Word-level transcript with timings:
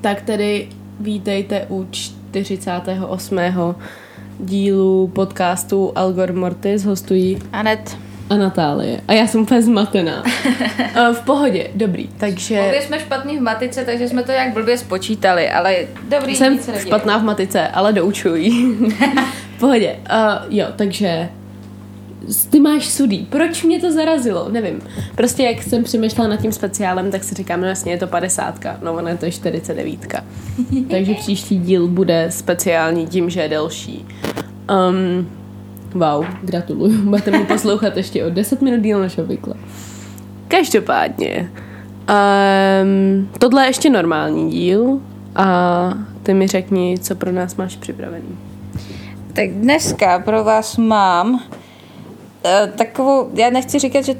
Tak 0.00 0.22
tedy 0.22 0.68
vítejte 1.00 1.66
u 1.68 1.88
48. 1.90 3.38
dílu 4.40 5.08
podcastu 5.08 5.92
Algor 5.94 6.32
Mortis. 6.32 6.84
Hostují 6.84 7.38
Anet. 7.52 7.96
a 8.30 8.36
Natálie. 8.36 9.00
A 9.08 9.12
já 9.12 9.26
jsem 9.26 9.40
úplně 9.40 9.62
zmatená. 9.62 10.24
Eh, 10.94 11.12
v 11.12 11.20
pohodě, 11.20 11.70
dobrý. 11.74 12.08
Takže 12.16 12.60
Obě 12.60 12.82
jsme 12.82 13.00
špatný 13.00 13.38
v 13.38 13.40
matice, 13.40 13.84
takže 13.84 14.08
jsme 14.08 14.22
to 14.22 14.32
jak 14.32 14.52
blbě 14.52 14.78
spočítali, 14.78 15.50
ale 15.50 15.76
dobrý, 16.08 16.36
jsem 16.36 16.58
špatná 16.78 17.18
v 17.18 17.22
matice, 17.22 17.68
ale 17.68 17.92
doučuji. 17.92 18.50
v 19.56 19.60
pohodě. 19.60 19.96
Uh, 20.12 20.54
jo, 20.56 20.66
takže 20.76 21.28
ty 22.50 22.60
máš 22.60 22.88
sudý. 22.88 23.26
Proč 23.30 23.64
mě 23.64 23.80
to 23.80 23.92
zarazilo? 23.92 24.48
Nevím. 24.48 24.82
Prostě 25.14 25.42
jak 25.42 25.62
jsem 25.62 25.84
přemýšlela 25.84 26.30
nad 26.30 26.36
tím 26.36 26.52
speciálem, 26.52 27.10
tak 27.10 27.24
si 27.24 27.34
říkám, 27.34 27.60
no 27.60 27.66
jasně, 27.66 27.92
je 27.92 27.98
to 27.98 28.06
50. 28.06 28.60
No 28.82 29.08
je 29.08 29.16
to 29.16 29.30
49. 29.30 30.06
Takže 30.90 31.14
příští 31.14 31.58
díl 31.58 31.88
bude 31.88 32.26
speciální 32.30 33.06
tím, 33.06 33.30
že 33.30 33.40
je 33.40 33.48
delší. 33.48 34.06
Um, 34.90 35.28
wow, 35.94 36.24
gratuluju. 36.42 37.02
Budete 37.02 37.30
mi 37.30 37.44
poslouchat 37.44 37.96
ještě 37.96 38.24
o 38.24 38.30
10 38.30 38.62
minut 38.62 38.80
díl 38.80 39.00
než 39.00 39.18
obvykle. 39.18 39.54
Každopádně, 40.48 41.50
um, 42.82 43.28
tohle 43.38 43.62
je 43.62 43.68
ještě 43.68 43.90
normální 43.90 44.50
díl 44.50 45.00
a 45.36 45.92
ty 46.22 46.34
mi 46.34 46.46
řekni, 46.46 46.98
co 47.00 47.14
pro 47.14 47.32
nás 47.32 47.56
máš 47.56 47.76
připravený. 47.76 48.38
Tak 49.32 49.50
dneska 49.50 50.18
pro 50.18 50.44
vás 50.44 50.76
mám 50.76 51.40
takovou, 52.76 53.30
já 53.34 53.50
nechci 53.50 53.78
říkat, 53.78 54.04
že 54.04 54.14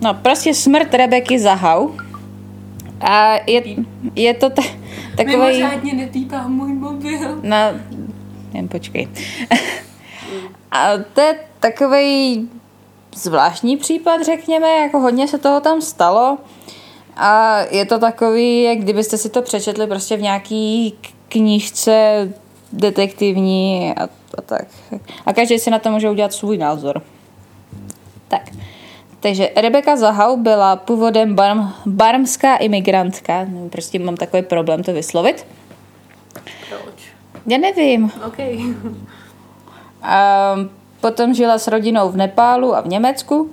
no 0.00 0.14
prostě 0.14 0.54
smrt 0.54 0.94
Rebeky 0.94 1.38
Zahau. 1.38 1.88
A 3.00 3.34
je, 3.46 3.62
je 4.16 4.34
to 4.34 4.50
ta, 4.50 4.62
takový... 5.16 5.64
netýpá 5.96 6.48
můj 6.48 6.72
mobil. 6.72 7.40
No, 7.42 7.56
jen 8.54 8.68
počkej. 8.68 9.08
A 10.70 10.88
to 11.12 11.20
je 11.20 11.34
takový 11.60 12.48
zvláštní 13.16 13.76
případ, 13.76 14.22
řekněme, 14.24 14.68
jako 14.68 14.98
hodně 14.98 15.28
se 15.28 15.38
toho 15.38 15.60
tam 15.60 15.80
stalo. 15.80 16.38
A 17.16 17.58
je 17.70 17.86
to 17.86 17.98
takový, 17.98 18.62
jak 18.62 18.78
kdybyste 18.78 19.18
si 19.18 19.28
to 19.28 19.42
přečetli 19.42 19.86
prostě 19.86 20.16
v 20.16 20.22
nějaký 20.22 20.94
knížce 21.28 22.28
detektivní 22.72 23.94
a, 23.96 24.04
a 24.38 24.42
tak. 24.46 24.66
A 25.26 25.32
každý 25.32 25.58
si 25.58 25.70
na 25.70 25.78
to 25.78 25.90
může 25.90 26.10
udělat 26.10 26.32
svůj 26.32 26.58
názor. 26.58 27.02
Tak. 28.32 28.42
Takže 29.20 29.50
Rebeka 29.56 29.96
Zahau 29.96 30.36
byla 30.36 30.76
původem 30.76 31.34
barm, 31.34 31.72
barmská 31.86 32.56
imigrantka. 32.56 33.44
Nevím, 33.44 33.70
Prostě 33.70 33.98
mám 33.98 34.16
takový 34.16 34.42
problém 34.42 34.82
to 34.82 34.92
vyslovit. 34.92 35.46
Proč? 36.68 37.12
Já 37.46 37.58
nevím. 37.58 38.12
OK. 38.26 38.38
A 40.02 40.54
potom 41.00 41.34
žila 41.34 41.58
s 41.58 41.68
rodinou 41.68 42.08
v 42.08 42.16
Nepálu 42.16 42.74
a 42.74 42.80
v 42.80 42.88
Německu 42.88 43.50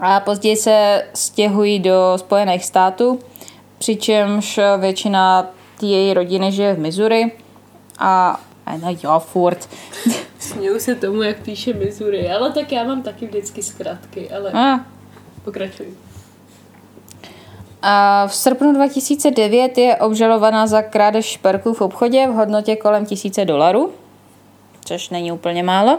a 0.00 0.20
později 0.20 0.56
se 0.56 1.06
stěhují 1.14 1.78
do 1.78 2.12
Spojených 2.16 2.64
států, 2.64 3.18
přičemž 3.78 4.60
většina 4.78 5.46
její 5.82 6.14
rodiny 6.14 6.52
žije 6.52 6.74
v 6.74 6.78
Missouri 6.78 7.32
a 7.98 8.40
a 8.66 8.76
no 8.76 8.96
jo, 9.02 9.18
furt. 9.18 9.68
Směju 10.44 10.80
se 10.80 10.94
tomu, 10.94 11.22
jak 11.22 11.36
píše 11.40 11.72
Missouri, 11.72 12.30
ale 12.30 12.52
tak 12.52 12.72
já 12.72 12.84
mám 12.84 13.02
taky 13.02 13.26
vždycky 13.26 13.62
zkratky, 13.62 14.30
ale 14.30 14.50
A, 14.52 14.80
pokračuj. 15.44 15.86
a 17.82 18.26
v 18.26 18.34
srpnu 18.34 18.72
2009 18.74 19.78
je 19.78 19.96
obžalovaná 19.96 20.66
za 20.66 20.82
krádež 20.82 21.26
šperků 21.26 21.74
v 21.74 21.80
obchodě 21.80 22.26
v 22.26 22.30
hodnotě 22.30 22.76
kolem 22.76 23.06
tisíce 23.06 23.44
dolarů, 23.44 23.92
což 24.84 25.10
není 25.10 25.32
úplně 25.32 25.62
málo. 25.62 25.98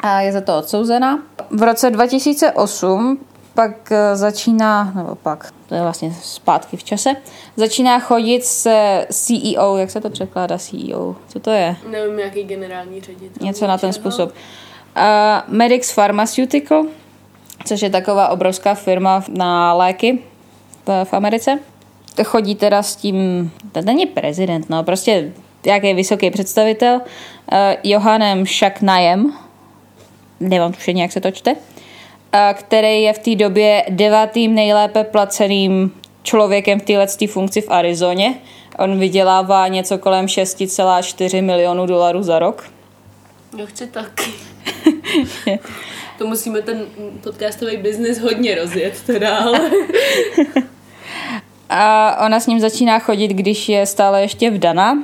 A 0.00 0.20
je 0.20 0.32
za 0.32 0.40
to 0.40 0.58
odsouzená. 0.58 1.22
V 1.50 1.62
roce 1.62 1.90
2008 1.90 3.18
pak 3.54 3.92
eh, 3.92 4.16
začíná, 4.16 4.92
nebo 4.94 5.14
pak, 5.14 5.52
to 5.68 5.74
je 5.74 5.82
vlastně 5.82 6.14
zpátky 6.22 6.76
v 6.76 6.84
čase, 6.84 7.16
začíná 7.56 7.98
chodit 7.98 8.44
se 8.44 9.06
CEO, 9.10 9.76
jak 9.76 9.90
se 9.90 10.00
to 10.00 10.10
překládá 10.10 10.58
CEO? 10.58 11.16
Co 11.28 11.40
to 11.40 11.50
je? 11.50 11.76
Nevím, 11.90 12.18
jaký 12.18 12.44
generální 12.44 13.00
ředitel. 13.00 13.46
Něco 13.46 13.66
na 13.66 13.78
ten 13.78 13.92
způsob. 13.92 14.30
Uh, 14.30 15.54
Medix 15.54 15.94
Pharmaceutical, 15.94 16.86
což 17.64 17.82
je 17.82 17.90
taková 17.90 18.28
obrovská 18.28 18.74
firma 18.74 19.24
na 19.28 19.74
léky 19.74 20.18
v, 20.86 21.04
v 21.04 21.14
Americe. 21.14 21.58
Chodí 22.24 22.54
teda 22.54 22.82
s 22.82 22.96
tím, 22.96 23.50
to 23.72 23.82
není 23.82 24.06
prezident, 24.06 24.70
no, 24.70 24.84
prostě 24.84 25.32
nějaký 25.64 25.94
vysoký 25.94 26.30
představitel, 26.30 26.94
uh, 26.94 27.58
Johannem 27.82 28.46
Šaknajem, 28.46 29.32
nemám 30.40 30.72
tušení, 30.72 31.00
jak 31.00 31.12
se 31.12 31.20
to 31.20 31.30
čte, 31.30 31.56
který 32.52 33.02
je 33.02 33.12
v 33.12 33.18
té 33.18 33.34
době 33.34 33.84
devátým 33.88 34.54
nejlépe 34.54 35.04
placeným 35.04 35.92
člověkem 36.22 36.80
v 36.80 36.84
této 36.84 37.26
funkci 37.26 37.60
v 37.60 37.70
Arizoně. 37.70 38.34
On 38.78 38.98
vydělává 38.98 39.68
něco 39.68 39.98
kolem 39.98 40.26
6,4 40.26 41.42
milionů 41.42 41.86
dolarů 41.86 42.22
za 42.22 42.38
rok. 42.38 42.70
Já 43.58 43.66
chci 43.66 43.86
taky. 43.86 44.30
to 46.18 46.26
musíme 46.26 46.62
ten 46.62 46.86
podcastový 47.22 47.76
biznis 47.76 48.18
hodně 48.18 48.54
rozjet 48.54 49.02
teda, 49.06 49.36
ale... 49.36 49.60
A 51.68 52.16
ona 52.26 52.40
s 52.40 52.46
ním 52.46 52.60
začíná 52.60 52.98
chodit, 52.98 53.28
když 53.28 53.68
je 53.68 53.86
stále 53.86 54.22
ještě 54.22 54.50
vdana 54.50 55.02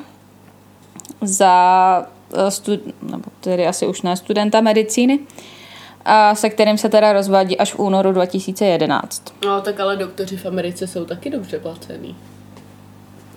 za 1.23 2.07
eh, 2.35 2.51
stud, 2.51 2.81
nebo 3.03 3.25
tedy 3.41 3.67
asi 3.67 3.87
už 3.87 4.03
ne 4.03 4.17
studenta 4.17 4.61
medicíny, 4.61 5.19
a 6.05 6.35
se 6.35 6.51
kterým 6.51 6.79
se 6.79 6.89
teda 6.89 7.13
rozvádí 7.13 7.59
až 7.59 7.75
v 7.75 7.79
únoru 7.79 8.13
2011. 8.13 9.23
No, 9.45 9.61
tak 9.61 9.81
ale 9.81 9.97
doktoři 9.97 10.37
v 10.37 10.47
Americe 10.47 10.87
jsou 10.87 11.05
taky 11.05 11.31
dobře 11.31 11.59
placený. 11.59 12.17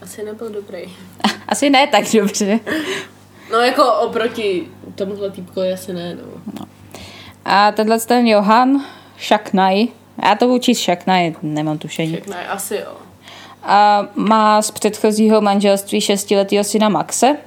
Asi 0.02 0.24
nebyl 0.24 0.50
dobrý. 0.50 0.84
Asi 1.48 1.70
ne 1.70 1.88
tak 1.88 2.04
dobře. 2.14 2.60
No 3.52 3.60
jako 3.60 3.94
oproti 3.94 4.68
tomuhle 4.96 5.32
týpkovi 5.32 5.74
asi 5.74 5.94
ne, 5.94 6.16
no. 6.16 6.66
A 7.46 7.72
tenhle 7.72 8.00
ten 8.00 8.28
Johan 8.28 8.86
Šaknaj, 9.18 9.88
já 10.24 10.36
to 10.36 10.48
budu 10.48 10.60
číst 10.60 10.80
Šaknaj, 10.80 11.36
nemám 11.42 11.78
tušení. 11.78 12.14
Je 12.14 12.48
asi 12.48 12.76
jo. 12.76 12.94
A 13.64 14.08
má 14.16 14.62
z 14.62 14.72
předchozího 14.72 15.42
manželství 15.42 16.02
šestiletého 16.02 16.64
syna 16.64 16.90
Maxe. 16.90 17.38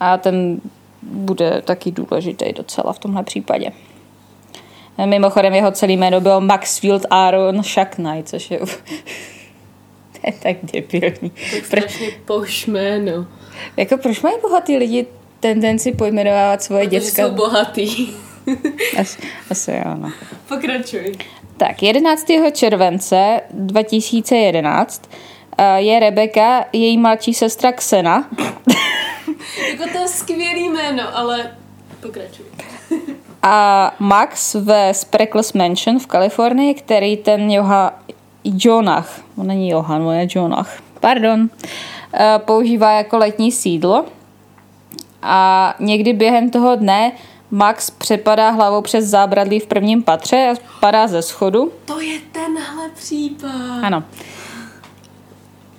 A 0.00 0.16
ten 0.16 0.60
bude 1.04 1.62
taky 1.62 1.90
důležitý 1.90 2.52
docela 2.52 2.92
v 2.92 2.98
tomhle 2.98 3.22
případě. 3.22 3.70
Mimochodem 5.06 5.54
jeho 5.54 5.70
celý 5.72 5.96
jméno 5.96 6.20
bylo 6.20 6.40
Maxfield 6.40 7.06
Aaron 7.10 7.62
Shackney, 7.62 8.22
což 8.22 8.50
je, 8.50 8.58
to 10.12 10.20
je 10.26 10.32
tak 10.42 10.56
debilní. 10.72 11.30
Tak 11.30 11.68
Pro, 11.70 11.80
strašně 11.80 12.08
poš 12.24 12.66
jméno. 12.66 13.26
jako 13.76 13.96
proč 13.96 14.20
mají 14.22 14.36
bohatý 14.42 14.76
lidi 14.76 15.06
tendenci 15.40 15.92
pojmenovávat 15.92 16.62
svoje 16.62 16.84
Protože 16.84 17.00
děcka? 17.00 17.22
jsou 17.22 17.34
bohatý. 17.34 18.08
Asi, 19.00 19.22
asi 19.50 19.70
jo, 19.72 19.94
no. 19.94 20.12
Pokračuj. 20.48 21.12
Tak, 21.56 21.82
11. 21.82 22.26
července 22.52 23.40
2011 23.50 25.10
eh, 25.58 25.80
je 25.80 26.00
Rebeka, 26.00 26.64
její 26.72 26.98
mladší 26.98 27.34
sestra 27.34 27.72
Xena, 27.72 28.28
Jako 29.70 29.84
to 29.92 29.98
je 29.98 30.08
skvělý 30.08 30.68
jméno, 30.68 31.02
ale 31.18 31.50
pokračuj. 32.00 32.46
a 33.42 33.94
Max 33.98 34.54
ve 34.54 34.94
Spreckles 34.94 35.52
Mansion 35.52 35.98
v 35.98 36.06
Kalifornii, 36.06 36.74
který 36.74 37.16
ten 37.16 37.50
Joha, 37.50 37.98
Jonach, 38.44 39.20
on 39.36 39.46
není 39.46 39.68
Johan, 39.68 40.02
on 40.02 40.14
je 40.14 40.26
Jonach, 40.30 40.82
pardon, 41.00 41.50
eh, 42.14 42.38
používá 42.38 42.92
jako 42.92 43.18
letní 43.18 43.52
sídlo. 43.52 44.04
A 45.22 45.74
někdy 45.80 46.12
během 46.12 46.50
toho 46.50 46.76
dne 46.76 47.12
Max 47.50 47.90
přepadá 47.90 48.50
hlavou 48.50 48.82
přes 48.82 49.04
zábradlí 49.04 49.60
v 49.60 49.66
prvním 49.66 50.02
patře 50.02 50.48
a 50.52 50.54
padá 50.80 51.06
ze 51.06 51.22
schodu. 51.22 51.72
To 51.84 52.00
je 52.00 52.18
tenhle 52.32 52.90
případ. 52.94 53.50
Ano. 53.82 54.04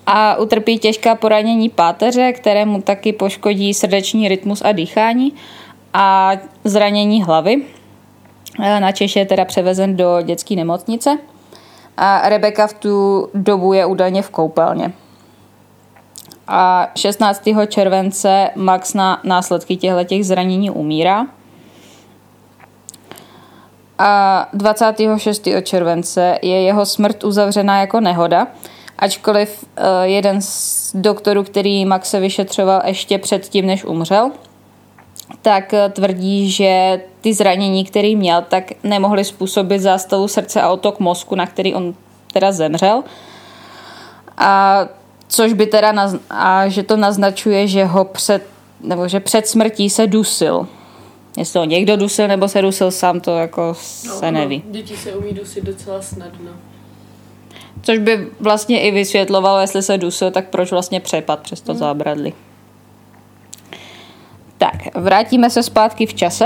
A 0.05 0.35
utrpí 0.35 0.79
těžká 0.79 1.15
poranění 1.15 1.69
páteře, 1.69 2.33
které 2.33 2.65
mu 2.65 2.81
taky 2.81 3.13
poškodí 3.13 3.73
srdeční 3.73 4.27
rytmus 4.27 4.61
a 4.65 4.71
dýchání 4.71 5.33
a 5.93 6.31
zranění 6.63 7.23
hlavy. 7.23 7.61
E, 8.63 8.79
Na 8.79 8.91
Češ 8.91 9.15
je 9.15 9.25
teda 9.25 9.45
převezen 9.45 9.95
do 9.95 10.21
dětské 10.21 10.55
nemocnice 10.55 11.17
a 11.97 12.29
Rebeka 12.29 12.67
v 12.67 12.73
tu 12.73 13.27
dobu 13.33 13.73
je 13.73 13.85
údajně 13.85 14.21
v 14.21 14.29
koupelně. 14.29 14.93
A 16.47 16.91
16. 16.95 17.43
července 17.67 18.49
Max 18.55 18.93
na 18.93 19.21
následky 19.23 19.75
těchto 19.75 20.15
zranění 20.21 20.69
umírá. 20.69 21.25
A 23.99 24.47
26. 24.53 25.47
července 25.61 26.39
je 26.41 26.61
jeho 26.61 26.85
smrt 26.85 27.23
uzavřena 27.23 27.79
jako 27.79 27.99
nehoda 27.99 28.47
Ačkoliv 28.99 29.63
uh, 29.63 29.85
jeden 30.03 30.41
z 30.41 30.91
doktorů, 30.95 31.43
který 31.43 31.85
Maxe 31.85 32.19
vyšetřoval 32.19 32.81
ještě 32.85 33.17
předtím, 33.17 33.65
než 33.65 33.85
umřel, 33.85 34.31
tak 35.41 35.73
uh, 35.73 35.91
tvrdí, 35.91 36.51
že 36.51 37.01
ty 37.21 37.33
zranění, 37.33 37.85
který 37.85 38.15
měl, 38.15 38.41
tak 38.49 38.63
nemohly 38.83 39.25
způsobit 39.25 39.81
zástavu 39.81 40.27
srdce 40.27 40.61
a 40.61 40.69
otok 40.69 40.99
mozku, 40.99 41.35
na 41.35 41.45
který 41.47 41.73
on 41.73 41.93
teda 42.33 42.51
zemřel. 42.51 43.03
A 44.37 44.81
což 45.27 45.53
by 45.53 45.65
teda 45.65 45.93
naz- 45.93 46.19
a 46.29 46.67
že 46.67 46.83
to 46.83 46.97
naznačuje, 46.97 47.67
že 47.67 47.85
ho 47.85 48.05
před, 48.05 48.43
nebo 48.81 49.07
že 49.07 49.19
před 49.19 49.47
smrtí 49.47 49.89
se 49.89 50.07
dusil. 50.07 50.67
Jestli 51.37 51.59
ho 51.59 51.65
někdo 51.65 51.97
dusil, 51.97 52.27
nebo 52.27 52.47
se 52.47 52.61
dusil 52.61 52.91
sám, 52.91 53.19
to 53.19 53.37
jako 53.37 53.73
se 53.79 54.31
neví. 54.31 54.63
No, 54.65 54.71
děti 54.71 54.97
se 54.97 55.15
umí 55.15 55.33
dusit 55.33 55.63
docela 55.63 56.01
snadno. 56.01 56.51
Což 57.85 57.97
by 57.99 58.27
vlastně 58.39 58.81
i 58.81 58.91
vysvětlovalo, 58.91 59.59
jestli 59.59 59.81
se 59.81 59.97
dusil, 59.97 60.31
tak 60.31 60.49
proč 60.49 60.71
vlastně 60.71 60.99
přepad 60.99 61.39
přes 61.39 61.61
to 61.61 61.73
zábradlí. 61.73 62.33
Tak, 64.57 64.75
vrátíme 64.95 65.49
se 65.49 65.63
zpátky 65.63 66.05
v 66.05 66.13
čase. 66.13 66.45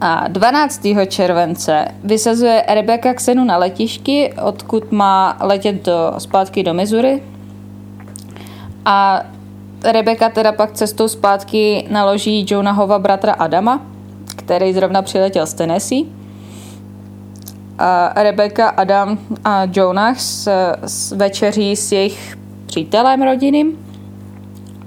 A 0.00 0.28
12. 0.28 0.82
července 1.08 1.88
vysazuje 2.04 2.64
Rebecca 2.68 3.14
Xenu 3.14 3.44
na 3.44 3.56
letišti, 3.56 4.32
odkud 4.42 4.92
má 4.92 5.38
letět 5.40 5.84
do, 5.84 6.14
zpátky 6.18 6.62
do 6.62 6.74
Missouri. 6.74 7.22
A 8.84 9.22
Rebecca 9.84 10.28
teda 10.28 10.52
pak 10.52 10.72
cestou 10.72 11.08
zpátky 11.08 11.86
naloží 11.90 12.46
Jonahova 12.48 12.98
bratra 12.98 13.32
Adama, 13.32 13.86
který 14.36 14.74
zrovna 14.74 15.02
přiletěl 15.02 15.46
z 15.46 15.54
Tennessee. 15.54 16.17
A 17.78 18.22
Rebecca, 18.22 18.68
Adam 18.68 19.18
a 19.44 19.62
Jonah 19.72 20.20
s, 20.20 20.50
s 20.86 21.12
večeří 21.12 21.76
s 21.76 21.92
jejich 21.92 22.38
přítelem 22.66 23.22
rodinným. 23.22 23.86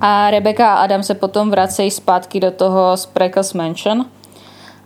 A 0.02 0.32
Rebecca 0.32 0.68
a 0.68 0.76
Adam 0.76 1.04
se 1.04 1.14
potom 1.14 1.52
vracejí 1.52 1.92
zpátky 1.92 2.40
do 2.40 2.52
toho 2.52 2.98
Spreckles 2.98 3.54
Mansion. 3.54 4.06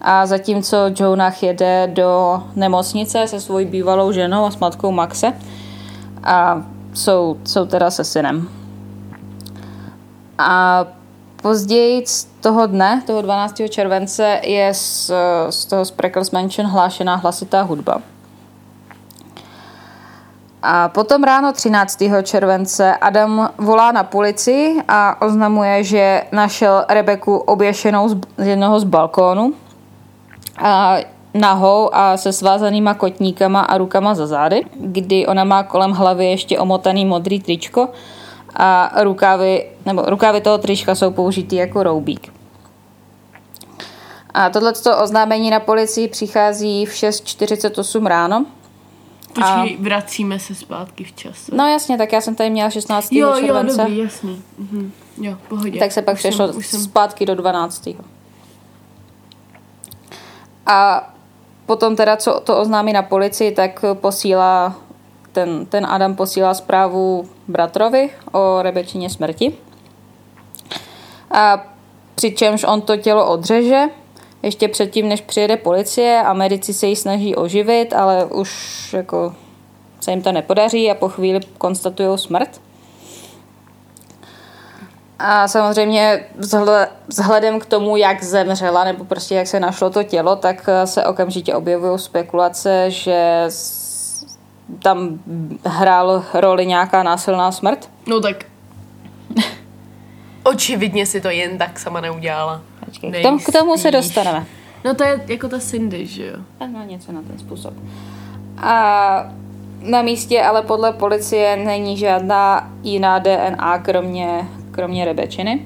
A 0.02 0.26
zatímco 0.26 0.78
Jonah 1.00 1.44
jede 1.44 1.88
do 1.94 2.44
nemocnice 2.56 3.28
se 3.28 3.40
svojí 3.42 3.66
bývalou 3.66 4.12
ženou 4.12 4.46
a 4.46 4.52
s 4.52 4.58
matkou 4.58 4.92
Maxe. 4.92 5.34
A 6.24 6.64
jsou, 6.94 7.38
jsou 7.44 7.66
teda 7.66 7.92
se 7.92 8.04
synem. 8.04 8.50
A 10.38 10.86
později 11.42 12.04
toho 12.46 12.70
dne, 12.70 13.02
toho 13.02 13.26
12. 13.26 13.66
července, 13.74 14.22
je 14.46 14.70
z, 14.74 15.12
z 15.50 15.60
toho 15.66 15.82
Spreckles 15.82 16.30
Mansion 16.30 16.70
hlášená 16.70 17.18
hlasitá 17.18 17.66
hudba. 17.66 18.06
A 20.62 20.90
potom 20.94 21.26
ráno 21.26 21.54
13. 21.54 22.06
července 22.22 22.86
Adam 23.02 23.50
volá 23.58 23.90
na 23.90 24.06
policii 24.06 24.82
a 24.88 25.22
oznamuje, 25.26 25.84
že 25.84 26.24
našel 26.32 26.86
Rebeku 26.90 27.38
oběšenou 27.38 28.10
z 28.10 28.18
jednoho 28.38 28.80
z 28.80 28.84
balkónu 28.84 29.54
a 30.58 30.98
nahou 31.34 31.90
a 31.94 32.18
se 32.18 32.34
svázanýma 32.34 32.94
kotníkama 32.94 33.62
a 33.62 33.78
rukama 33.78 34.14
za 34.16 34.28
zády, 34.28 34.66
kdy 34.74 35.28
ona 35.28 35.44
má 35.44 35.64
kolem 35.64 35.92
hlavy 35.92 36.26
ještě 36.26 36.60
omotaný 36.60 37.06
modrý 37.06 37.42
tričko 37.42 37.90
a 38.56 38.92
rukávy, 39.02 39.66
nebo 39.86 40.02
rukávy 40.02 40.42
toho 40.42 40.58
trička 40.58 40.96
jsou 40.96 41.12
použitý 41.12 41.56
jako 41.56 41.84
roubík. 41.84 42.35
A 44.38 44.50
tohleto 44.50 44.98
oznámení 45.04 45.50
na 45.50 45.60
policii 45.60 46.08
přichází 46.08 46.86
v 46.86 46.90
6.48 46.90 48.06
ráno. 48.06 48.46
Počkej, 49.28 49.78
a... 49.80 49.84
vracíme 49.84 50.40
se 50.40 50.56
zpátky 50.56 51.04
v 51.04 51.16
čase. 51.16 51.52
No 51.56 51.68
jasně, 51.68 51.98
tak 51.98 52.14
já 52.14 52.22
jsem 52.22 52.36
tady 52.36 52.50
měla 52.50 52.70
16. 52.70 53.12
Jo, 53.12 53.34
července. 53.40 53.82
jo, 53.82 53.88
dobrý, 53.88 53.98
jasný. 53.98 54.44
Mhm. 54.58 54.92
Jo, 55.22 55.38
pohodě. 55.48 55.80
Tak 55.80 55.92
se 55.92 56.02
pak 56.02 56.14
už 56.14 56.20
přešlo 56.20 56.48
jsem, 56.48 56.58
už 56.58 56.68
jsem... 56.68 56.80
zpátky 56.80 57.26
do 57.26 57.36
12. 57.36 57.90
A 60.66 61.10
potom 61.66 61.96
teda, 61.96 62.18
co 62.18 62.40
to 62.40 62.58
oznámí 62.58 62.94
na 62.94 63.02
policii, 63.02 63.52
tak 63.52 63.86
posílá 63.94 64.76
ten, 65.32 65.66
ten 65.66 65.86
Adam 65.86 66.16
posílá 66.16 66.54
zprávu 66.54 67.30
bratrovi 67.48 68.10
o 68.32 68.62
Rebečině 68.62 69.10
smrti. 69.10 69.58
A 71.32 71.66
přičemž 72.16 72.64
on 72.64 72.82
to 72.82 72.98
tělo 72.98 73.32
odřeže, 73.32 73.84
ještě 74.46 74.68
předtím, 74.68 75.10
než 75.10 75.22
přijede 75.22 75.58
policie 75.58 76.22
a 76.22 76.34
medici 76.34 76.74
se 76.74 76.88
ji 76.88 76.96
snaží 76.96 77.36
oživit, 77.36 77.94
ale 77.94 78.26
už 78.26 78.94
jako 78.94 79.36
se 80.00 80.12
jim 80.12 80.22
to 80.22 80.32
nepodaří 80.32 80.92
a 80.92 80.96
po 80.96 81.10
chvíli 81.10 81.40
konstatují 81.58 82.18
smrt. 82.18 82.62
A 85.20 85.48
samozřejmě 85.48 86.26
vzhledem 87.08 87.60
k 87.60 87.66
tomu, 87.66 87.98
jak 87.98 88.24
zemřela, 88.24 88.84
nebo 88.84 89.06
prostě 89.06 89.36
jak 89.36 89.48
se 89.48 89.60
našlo 89.60 89.90
to 89.90 90.04
tělo, 90.04 90.36
tak 90.36 90.70
se 90.86 91.06
okamžitě 91.06 91.56
objevují 91.56 92.00
spekulace, 92.00 92.92
že 92.92 93.48
tam 94.84 95.20
hrál 95.66 96.24
roli 96.34 96.66
nějaká 96.66 97.04
násilná 97.04 97.52
smrt. 97.52 97.90
No 98.08 98.22
tak 98.22 98.46
očividně 100.44 101.06
si 101.06 101.22
to 101.22 101.30
jen 101.30 101.58
tak 101.58 101.80
sama 101.80 102.02
neudělala. 102.02 102.62
Počkej, 102.86 103.12
k, 103.12 103.22
tom, 103.22 103.40
k 103.40 103.52
tomu 103.52 103.78
se 103.78 103.92
dostaneme. 103.92 104.46
No 104.86 104.96
to 104.96 105.04
je 105.04 105.22
jako 105.28 105.50
ta 105.50 105.60
Cindy, 105.60 106.06
že 106.06 106.26
jo? 106.26 106.36
Ano, 106.60 106.84
něco 106.86 107.12
na 107.12 107.22
ten 107.22 107.40
způsob. 107.40 107.74
A 108.58 109.34
na 109.82 110.02
místě 110.02 110.42
ale 110.42 110.62
podle 110.62 110.94
policie 110.94 111.58
není 111.58 111.98
žádná 111.98 112.72
jiná 112.84 113.20
DNA, 113.20 113.80
kromě, 113.80 114.48
kromě 114.72 115.06
Rebečiny. 115.06 115.66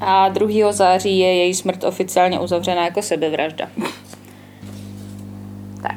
A 0.00 0.28
2. 0.28 0.72
září 0.72 1.18
je 1.18 1.34
její 1.34 1.54
smrt 1.54 1.84
oficiálně 1.84 2.40
uzavřena 2.40 2.84
jako 2.84 3.02
sebevražda. 3.02 3.68
tak. 5.82 5.96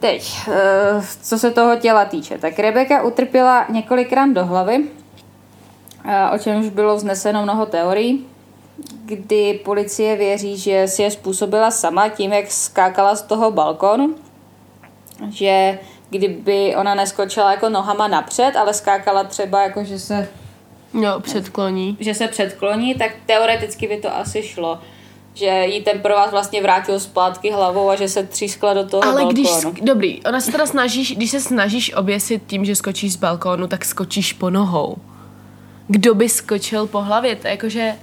Teď, 0.00 0.34
eh, 0.48 1.02
co 1.22 1.38
se 1.38 1.50
toho 1.50 1.76
těla 1.76 2.04
týče, 2.04 2.38
tak 2.38 2.58
Rebeka 2.58 3.02
utrpěla 3.02 3.66
několik 3.68 4.12
ran 4.12 4.34
do 4.34 4.46
hlavy, 4.46 4.84
o 6.34 6.38
čemž 6.38 6.68
bylo 6.68 6.96
vzneseno 6.96 7.42
mnoho 7.42 7.66
teorií, 7.66 8.26
kdy 9.04 9.60
policie 9.64 10.16
věří, 10.16 10.56
že 10.58 10.88
si 10.88 11.02
je 11.02 11.10
způsobila 11.10 11.70
sama 11.70 12.08
tím, 12.08 12.32
jak 12.32 12.50
skákala 12.50 13.16
z 13.16 13.22
toho 13.22 13.50
balkónu, 13.50 14.14
že 15.30 15.78
kdyby 16.10 16.76
ona 16.76 16.94
neskočila 16.94 17.50
jako 17.50 17.68
nohama 17.68 18.08
napřed, 18.08 18.52
ale 18.56 18.74
skákala 18.74 19.24
třeba 19.24 19.62
jako, 19.62 19.84
že 19.84 19.98
se 19.98 20.28
No, 20.92 21.20
předkloní. 21.20 21.96
Že 22.00 22.14
se 22.14 22.28
předkloní, 22.28 22.94
tak 22.94 23.10
teoreticky 23.26 23.88
by 23.88 23.96
to 23.96 24.16
asi 24.16 24.42
šlo. 24.42 24.78
Že 25.34 25.46
jí 25.46 25.82
ten 25.82 26.00
provaz 26.00 26.30
vlastně 26.30 26.62
vrátil 26.62 27.00
zpátky 27.00 27.50
hlavou 27.50 27.90
a 27.90 27.96
že 27.96 28.08
se 28.08 28.22
třískla 28.22 28.74
do 28.74 28.84
toho 28.86 29.04
Ale 29.04 29.12
balkónu. 29.14 29.32
když, 29.32 29.48
dobrý, 29.82 30.22
ona 30.24 30.40
se 30.40 30.52
teda 30.52 30.66
snažíš, 30.66 31.16
když 31.16 31.30
se 31.30 31.40
snažíš 31.40 31.94
oběsit 31.94 32.42
tím, 32.46 32.64
že 32.64 32.76
skočíš 32.76 33.12
z 33.12 33.16
balkónu, 33.16 33.66
tak 33.66 33.84
skočíš 33.84 34.32
po 34.32 34.50
nohou. 34.50 34.96
Kdo 35.88 36.14
by 36.14 36.28
skočil 36.28 36.86
po 36.86 37.02
hlavě? 37.02 37.36
To 37.36 37.46
je 37.46 37.50
jakože... 37.50 37.94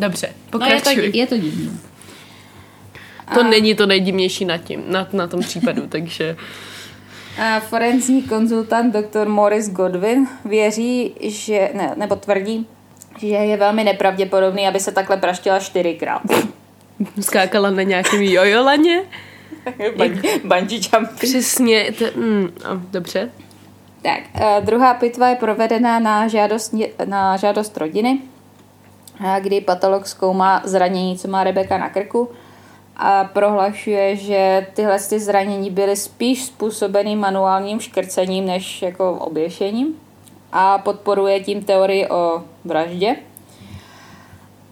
Dobře, 0.00 0.28
pokračuj. 0.50 0.96
No 0.96 1.02
je 1.02 1.10
to, 1.10 1.18
je 1.18 1.26
to 1.26 1.36
divné. 1.36 1.78
To 3.34 3.42
není 3.42 3.74
to 3.74 3.86
nejdivnější 3.86 4.44
na, 4.44 4.58
tím, 4.58 4.84
na, 4.86 5.08
na 5.12 5.26
tom 5.26 5.40
případu, 5.40 5.86
takže... 5.88 6.36
A 7.42 7.60
forenzní 7.60 8.22
konzultant 8.22 8.96
dr. 8.96 9.28
Morris 9.28 9.70
Godwin 9.70 10.28
věří, 10.44 11.14
že, 11.20 11.70
ne, 11.74 11.94
nebo 11.96 12.16
tvrdí, 12.16 12.66
že 13.18 13.26
je 13.26 13.56
velmi 13.56 13.84
nepravděpodobný, 13.84 14.68
aby 14.68 14.80
se 14.80 14.92
takhle 14.92 15.16
praštila 15.16 15.58
čtyřikrát. 15.58 16.22
Skákala 17.20 17.70
na 17.70 17.82
nějakém 17.82 18.22
jojolaně? 18.22 19.02
Bungee 20.44 20.80
jumping. 20.92 21.20
Přesně, 21.20 21.92
to, 21.98 22.04
mm, 22.16 22.48
dobře. 22.90 23.30
Tak, 24.02 24.20
uh, 24.34 24.64
druhá 24.64 24.94
pitva 24.94 25.28
je 25.28 25.36
provedena 25.36 25.98
na 25.98 26.28
žádost, 26.28 26.74
na 27.04 27.36
žádost 27.36 27.76
rodiny, 27.76 28.20
kdy 29.40 29.60
patolog 29.60 30.06
zkoumá 30.06 30.62
zranění, 30.64 31.18
co 31.18 31.28
má 31.28 31.44
Rebeka 31.44 31.78
na 31.78 31.88
krku 31.88 32.30
a 32.96 33.24
prohlašuje, 33.24 34.16
že 34.16 34.66
tyhle 34.74 34.98
ty 34.98 35.20
zranění 35.20 35.70
byly 35.70 35.96
spíš 35.96 36.44
způsobeny 36.44 37.16
manuálním 37.16 37.80
škrcením 37.80 38.46
než 38.46 38.82
jako 38.82 39.12
oběšením 39.12 39.94
a 40.52 40.78
podporuje 40.78 41.40
tím 41.40 41.62
teorii 41.62 42.08
o 42.08 42.44
vraždě. 42.64 43.16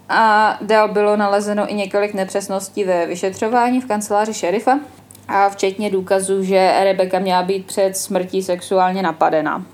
A 0.08 0.58
dál 0.62 0.88
bylo 0.88 1.16
nalezeno 1.16 1.70
i 1.70 1.74
několik 1.74 2.14
nepřesností 2.14 2.84
ve 2.84 3.06
vyšetřování 3.06 3.80
v 3.80 3.86
kanceláři 3.86 4.34
šerifa 4.34 4.78
a 5.28 5.48
včetně 5.48 5.90
důkazů, 5.90 6.42
že 6.42 6.84
Rebeka 6.84 7.18
měla 7.18 7.42
být 7.42 7.66
před 7.66 7.96
smrtí 7.96 8.42
sexuálně 8.42 9.02
napadená. 9.02 9.66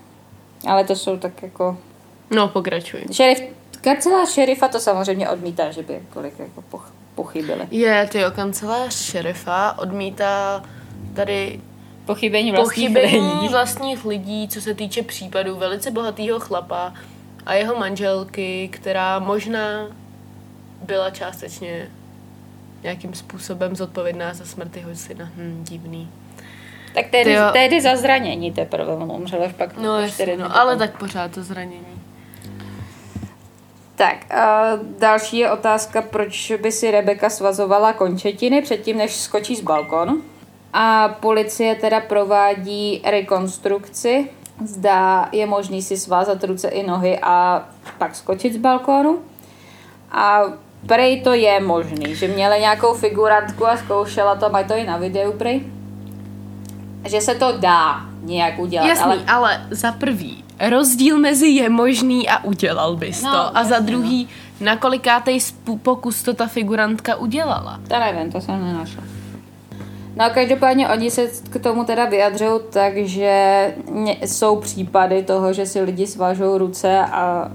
Ale 0.69 0.85
to 0.85 0.97
jsou 0.97 1.17
tak 1.17 1.43
jako... 1.43 1.79
No, 2.31 2.49
pokračuj. 2.49 3.01
Šerif, 3.13 3.43
kancelář 3.81 4.31
šerifa 4.31 4.69
to 4.69 4.81
samozřejmě 4.81 5.29
odmítá, 5.29 5.71
že 5.71 5.83
by 5.83 6.03
kolik 6.13 6.39
jako 6.39 6.63
poch, 6.63 6.93
pochybili. 7.15 7.67
Je, 7.71 8.09
ty 8.13 8.21
kancelář 8.35 8.95
šerifa 8.95 9.79
odmítá 9.79 10.63
tady 11.15 11.61
Pochybení 12.07 12.53
vlastních 12.53 12.91
pochybení 12.91 13.33
lidí. 13.35 13.49
vlastních 13.49 14.05
lidí, 14.05 14.49
co 14.49 14.61
se 14.61 14.75
týče 14.75 15.03
případu 15.03 15.57
velice 15.57 15.91
bohatého 15.91 16.41
chlapa 16.41 16.95
a 17.47 17.55
jeho 17.55 17.79
manželky, 17.79 18.69
která 18.73 19.19
možná 19.19 19.89
byla 20.83 21.11
částečně 21.11 21.91
nějakým 22.83 23.15
způsobem 23.15 23.77
zodpovědná 23.77 24.35
za 24.35 24.45
smrt 24.45 24.77
jeho 24.77 24.95
syna. 24.95 25.31
Hm, 25.37 25.65
divný. 25.69 26.11
Tak 26.95 27.07
tehdy, 27.11 27.33
jo. 27.33 27.43
tehdy 27.53 27.81
za 27.81 27.97
zranění 27.97 28.53
teprve 28.53 28.97
on 28.97 29.13
umřel 29.13 29.43
až 29.43 29.53
pak 29.53 29.77
No, 29.77 29.95
až 29.95 30.19
jasně, 30.19 30.37
no 30.37 30.57
ale 30.57 30.77
tak 30.77 30.99
pořád 30.99 31.33
to 31.33 31.43
zranění. 31.43 32.03
Tak, 33.95 34.35
a 34.35 34.73
další 34.99 35.39
je 35.39 35.51
otázka, 35.51 36.03
proč 36.03 36.53
by 36.63 36.73
si 36.73 36.91
Rebeka 36.91 37.31
svazovala 37.31 37.93
končetiny 37.93 38.63
předtím, 38.63 38.97
než 38.97 39.17
skočí 39.17 39.57
z 39.57 39.61
balkonu. 39.61 40.23
A 40.73 41.09
policie 41.09 41.75
teda 41.75 42.01
provádí 42.01 43.03
rekonstrukci. 43.05 44.31
Zda 44.65 45.29
je 45.33 45.47
možný 45.47 45.83
si 45.83 45.97
svázat 45.97 46.45
ruce 46.45 46.69
i 46.69 46.83
nohy 46.83 47.19
a 47.23 47.69
pak 47.99 48.15
skočit 48.15 48.55
z 48.55 48.57
balkonu. 48.57 49.19
A 50.11 50.43
prej 50.87 51.21
to 51.21 51.33
je 51.33 51.61
možný, 51.61 52.15
že 52.15 52.29
měla 52.29 52.57
nějakou 52.57 52.95
figurantku 52.95 53.67
a 53.67 53.77
zkoušela 53.77 54.35
to, 54.35 54.51
mají 54.51 54.67
to 54.67 54.75
i 54.75 54.87
na 54.87 54.97
videu 54.97 55.33
prej. 55.33 55.63
Že 57.05 57.21
se 57.21 57.35
to 57.35 57.53
dá 57.59 58.01
nějak 58.23 58.59
udělat, 58.59 58.87
Jasný, 58.87 59.05
ale 59.05 59.23
ale... 59.27 59.67
za 59.71 59.93
prvý, 59.93 60.45
rozdíl 60.69 61.19
mezi 61.19 61.49
je 61.49 61.69
možný 61.69 62.29
a 62.29 62.45
udělal 62.45 62.97
bys 62.97 63.23
No, 63.23 63.33
to. 63.33 63.57
A 63.57 63.65
za 63.65 63.75
jasně, 63.75 63.87
druhý, 63.87 64.29
na 64.61 64.77
kolikátej 64.77 65.39
pokus 65.83 66.23
to 66.23 66.35
ta 66.35 66.47
figurantka 66.47 67.17
udělala. 67.17 67.81
To 67.89 67.99
nevím, 67.99 68.33
to 68.33 68.41
jsem 68.41 68.65
nenašla. 68.65 69.03
No 70.17 70.25
a 70.25 70.31
každopádně 70.31 70.89
oni 70.89 71.11
se 71.11 71.29
k 71.51 71.63
tomu 71.63 71.85
teda 71.85 72.05
vyjadřují 72.05 72.61
tak, 72.71 72.97
že 72.97 73.75
jsou 74.21 74.57
případy 74.57 75.23
toho, 75.23 75.53
že 75.53 75.67
si 75.67 75.81
lidi 75.81 76.07
svážou 76.07 76.59
ruce 76.59 76.99
a 76.99 77.51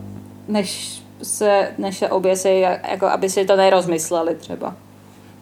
než 0.48 0.97
se, 1.24 1.72
než 1.78 1.98
se 1.98 2.10
oběsí, 2.10 2.60
jako 2.60 3.06
aby 3.06 3.30
si 3.30 3.46
to 3.46 3.56
nerozmysleli 3.56 4.36
třeba. 4.36 4.76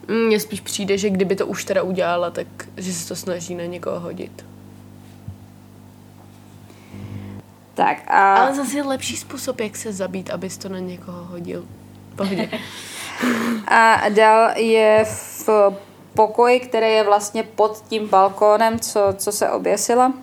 Mně 0.08 0.40
spíš 0.40 0.62
přijde, 0.62 0.98
že 0.98 1.10
kdyby 1.10 1.36
to 1.36 1.48
už 1.48 1.66
teda 1.66 1.84
udělala, 1.84 2.32
tak 2.32 2.48
že 2.78 2.94
se 2.94 3.08
to 3.08 3.16
snaží 3.16 3.56
na 3.56 3.64
někoho 3.64 4.00
hodit. 4.00 4.46
Tak 7.74 7.98
a... 8.08 8.36
Ale 8.36 8.56
zase 8.56 8.78
je 8.78 8.84
lepší 8.84 9.18
způsob, 9.18 9.60
jak 9.60 9.76
se 9.76 9.94
zabít, 9.94 10.30
abys 10.30 10.58
to 10.58 10.70
na 10.70 10.80
někoho 10.80 11.24
hodil. 11.24 11.66
Pohodě. 12.16 12.50
A 13.68 14.10
dál 14.10 14.52
je 14.56 15.06
v 15.06 15.50
pokoji, 16.14 16.60
který 16.60 16.88
je 16.88 17.04
vlastně 17.04 17.44
pod 17.44 17.84
tím 17.90 18.08
balkónem, 18.08 18.80
co, 18.80 19.00
co 19.18 19.32
se 19.32 19.50
oběsila, 19.50 20.14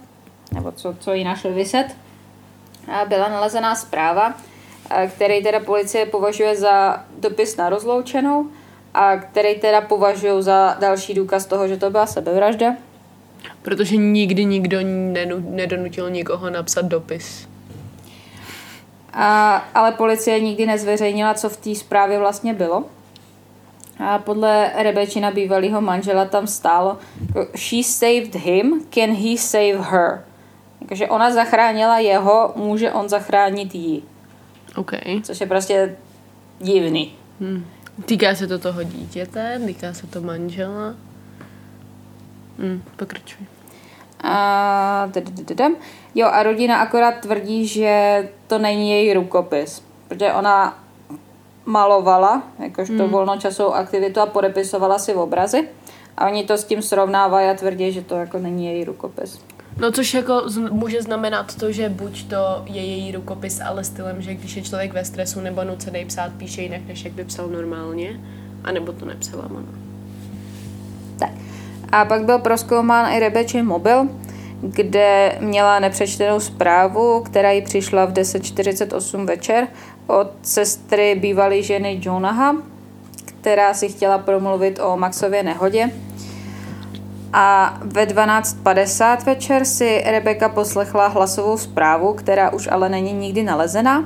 nebo 0.52 0.72
co, 0.72 0.94
co 1.00 1.12
jí 1.12 1.24
našli 1.24 1.52
vyset. 1.52 1.86
A 2.92 3.04
byla 3.04 3.28
nalezená 3.28 3.74
zpráva, 3.74 4.34
který 5.08 5.42
teda 5.42 5.60
policie 5.60 6.06
považuje 6.06 6.56
za 6.56 7.04
dopis 7.18 7.56
na 7.56 7.68
rozloučenou 7.68 8.46
a 8.94 9.16
který 9.16 9.54
teda 9.54 9.80
považují 9.80 10.42
za 10.42 10.76
další 10.80 11.14
důkaz 11.14 11.46
toho, 11.46 11.68
že 11.68 11.76
to 11.76 11.90
byla 11.90 12.06
sebevražda. 12.06 12.74
Protože 13.62 13.96
nikdy 13.96 14.44
nikdo 14.44 14.78
nedonutil 15.40 16.10
nikoho 16.10 16.50
napsat 16.50 16.84
dopis. 16.84 17.48
A, 19.12 19.56
ale 19.74 19.92
policie 19.92 20.40
nikdy 20.40 20.66
nezveřejnila, 20.66 21.34
co 21.34 21.48
v 21.48 21.56
té 21.56 21.74
zprávě 21.74 22.18
vlastně 22.18 22.54
bylo. 22.54 22.84
A 23.98 24.18
podle 24.18 24.72
Rebečina 24.76 25.30
bývalého 25.30 25.80
manžela 25.80 26.24
tam 26.24 26.46
stálo 26.46 26.98
jako, 27.28 27.58
She 27.58 27.84
saved 27.84 28.34
him, 28.34 28.86
can 28.90 29.10
he 29.10 29.38
save 29.38 29.82
her? 29.90 30.24
Jakože 30.80 31.08
ona 31.08 31.30
zachránila 31.30 31.98
jeho, 31.98 32.52
může 32.56 32.92
on 32.92 33.08
zachránit 33.08 33.74
jí. 33.74 34.02
OK. 34.76 34.92
Což 35.22 35.40
je 35.40 35.46
prostě 35.46 35.96
divný. 36.60 37.12
Hm. 37.40 37.64
Týká 38.04 38.34
se 38.34 38.46
to 38.46 38.58
toho 38.58 38.82
dítěte, 38.82 39.60
týká 39.66 39.94
se 39.94 40.06
to 40.06 40.20
manžela. 40.20 40.94
Hm, 42.58 42.82
pokračuj. 42.96 43.46
A, 44.24 45.10
jo, 46.14 46.26
a 46.26 46.42
rodina 46.42 46.76
akorát 46.76 47.20
tvrdí, 47.20 47.66
že 47.66 48.28
to 48.46 48.58
není 48.58 48.90
její 48.90 49.14
rukopis, 49.14 49.82
protože 50.08 50.32
ona 50.32 50.78
malovala, 51.64 52.42
jakožto 52.58 53.02
hmm. 53.02 53.08
volnočasovou 53.10 53.74
aktivitu 53.74 54.20
a 54.20 54.26
podepisovala 54.26 54.98
si 54.98 55.14
obrazy. 55.14 55.68
A 56.16 56.26
oni 56.26 56.44
to 56.44 56.54
s 56.54 56.64
tím 56.64 56.82
srovnávají 56.82 57.48
a 57.48 57.54
tvrdí, 57.54 57.92
že 57.92 58.02
to 58.02 58.14
jako 58.14 58.38
není 58.38 58.66
její 58.66 58.84
rukopis. 58.84 59.44
No 59.78 59.92
což 59.92 60.14
jako 60.14 60.48
z- 60.50 60.58
může 60.70 61.02
znamenat 61.02 61.54
to, 61.56 61.72
že 61.72 61.88
buď 61.88 62.24
to 62.28 62.62
je 62.66 62.82
její 62.82 63.12
rukopis, 63.12 63.60
ale 63.60 63.84
stylem, 63.84 64.22
že 64.22 64.34
když 64.34 64.56
je 64.56 64.62
člověk 64.62 64.92
ve 64.92 65.04
stresu 65.04 65.40
nebo 65.40 65.64
nucený 65.64 66.04
psát, 66.04 66.32
píše 66.32 66.62
jinak, 66.62 66.80
než 66.88 67.04
jak 67.04 67.12
by 67.14 67.24
psal 67.24 67.46
normálně, 67.48 68.20
anebo 68.64 68.92
to 68.92 69.04
nepsala 69.04 69.44
ona. 69.50 69.68
Tak. 71.18 71.30
A 71.92 72.04
pak 72.04 72.24
byl 72.24 72.38
proskoumán 72.38 73.12
i 73.12 73.18
Rebečin 73.20 73.66
mobil, 73.66 74.08
kde 74.60 75.36
měla 75.40 75.78
nepřečtenou 75.78 76.40
zprávu, 76.40 77.20
která 77.22 77.50
jí 77.50 77.62
přišla 77.62 78.04
v 78.04 78.12
10.48 78.12 79.26
večer 79.26 79.68
od 80.06 80.30
sestry 80.42 81.14
bývalé 81.14 81.62
ženy 81.62 82.00
Jonaha, 82.02 82.56
která 83.24 83.74
si 83.74 83.88
chtěla 83.88 84.18
promluvit 84.18 84.78
o 84.82 84.96
Maxově 84.96 85.42
nehodě. 85.42 85.90
A 87.32 87.78
ve 87.84 88.06
12.50 88.06 89.24
večer 89.24 89.64
si 89.64 90.02
Rebeka 90.06 90.48
poslechla 90.48 91.06
hlasovou 91.06 91.58
zprávu, 91.58 92.14
která 92.14 92.50
už 92.50 92.68
ale 92.72 92.88
není 92.88 93.12
nikdy 93.12 93.42
nalezená 93.42 94.04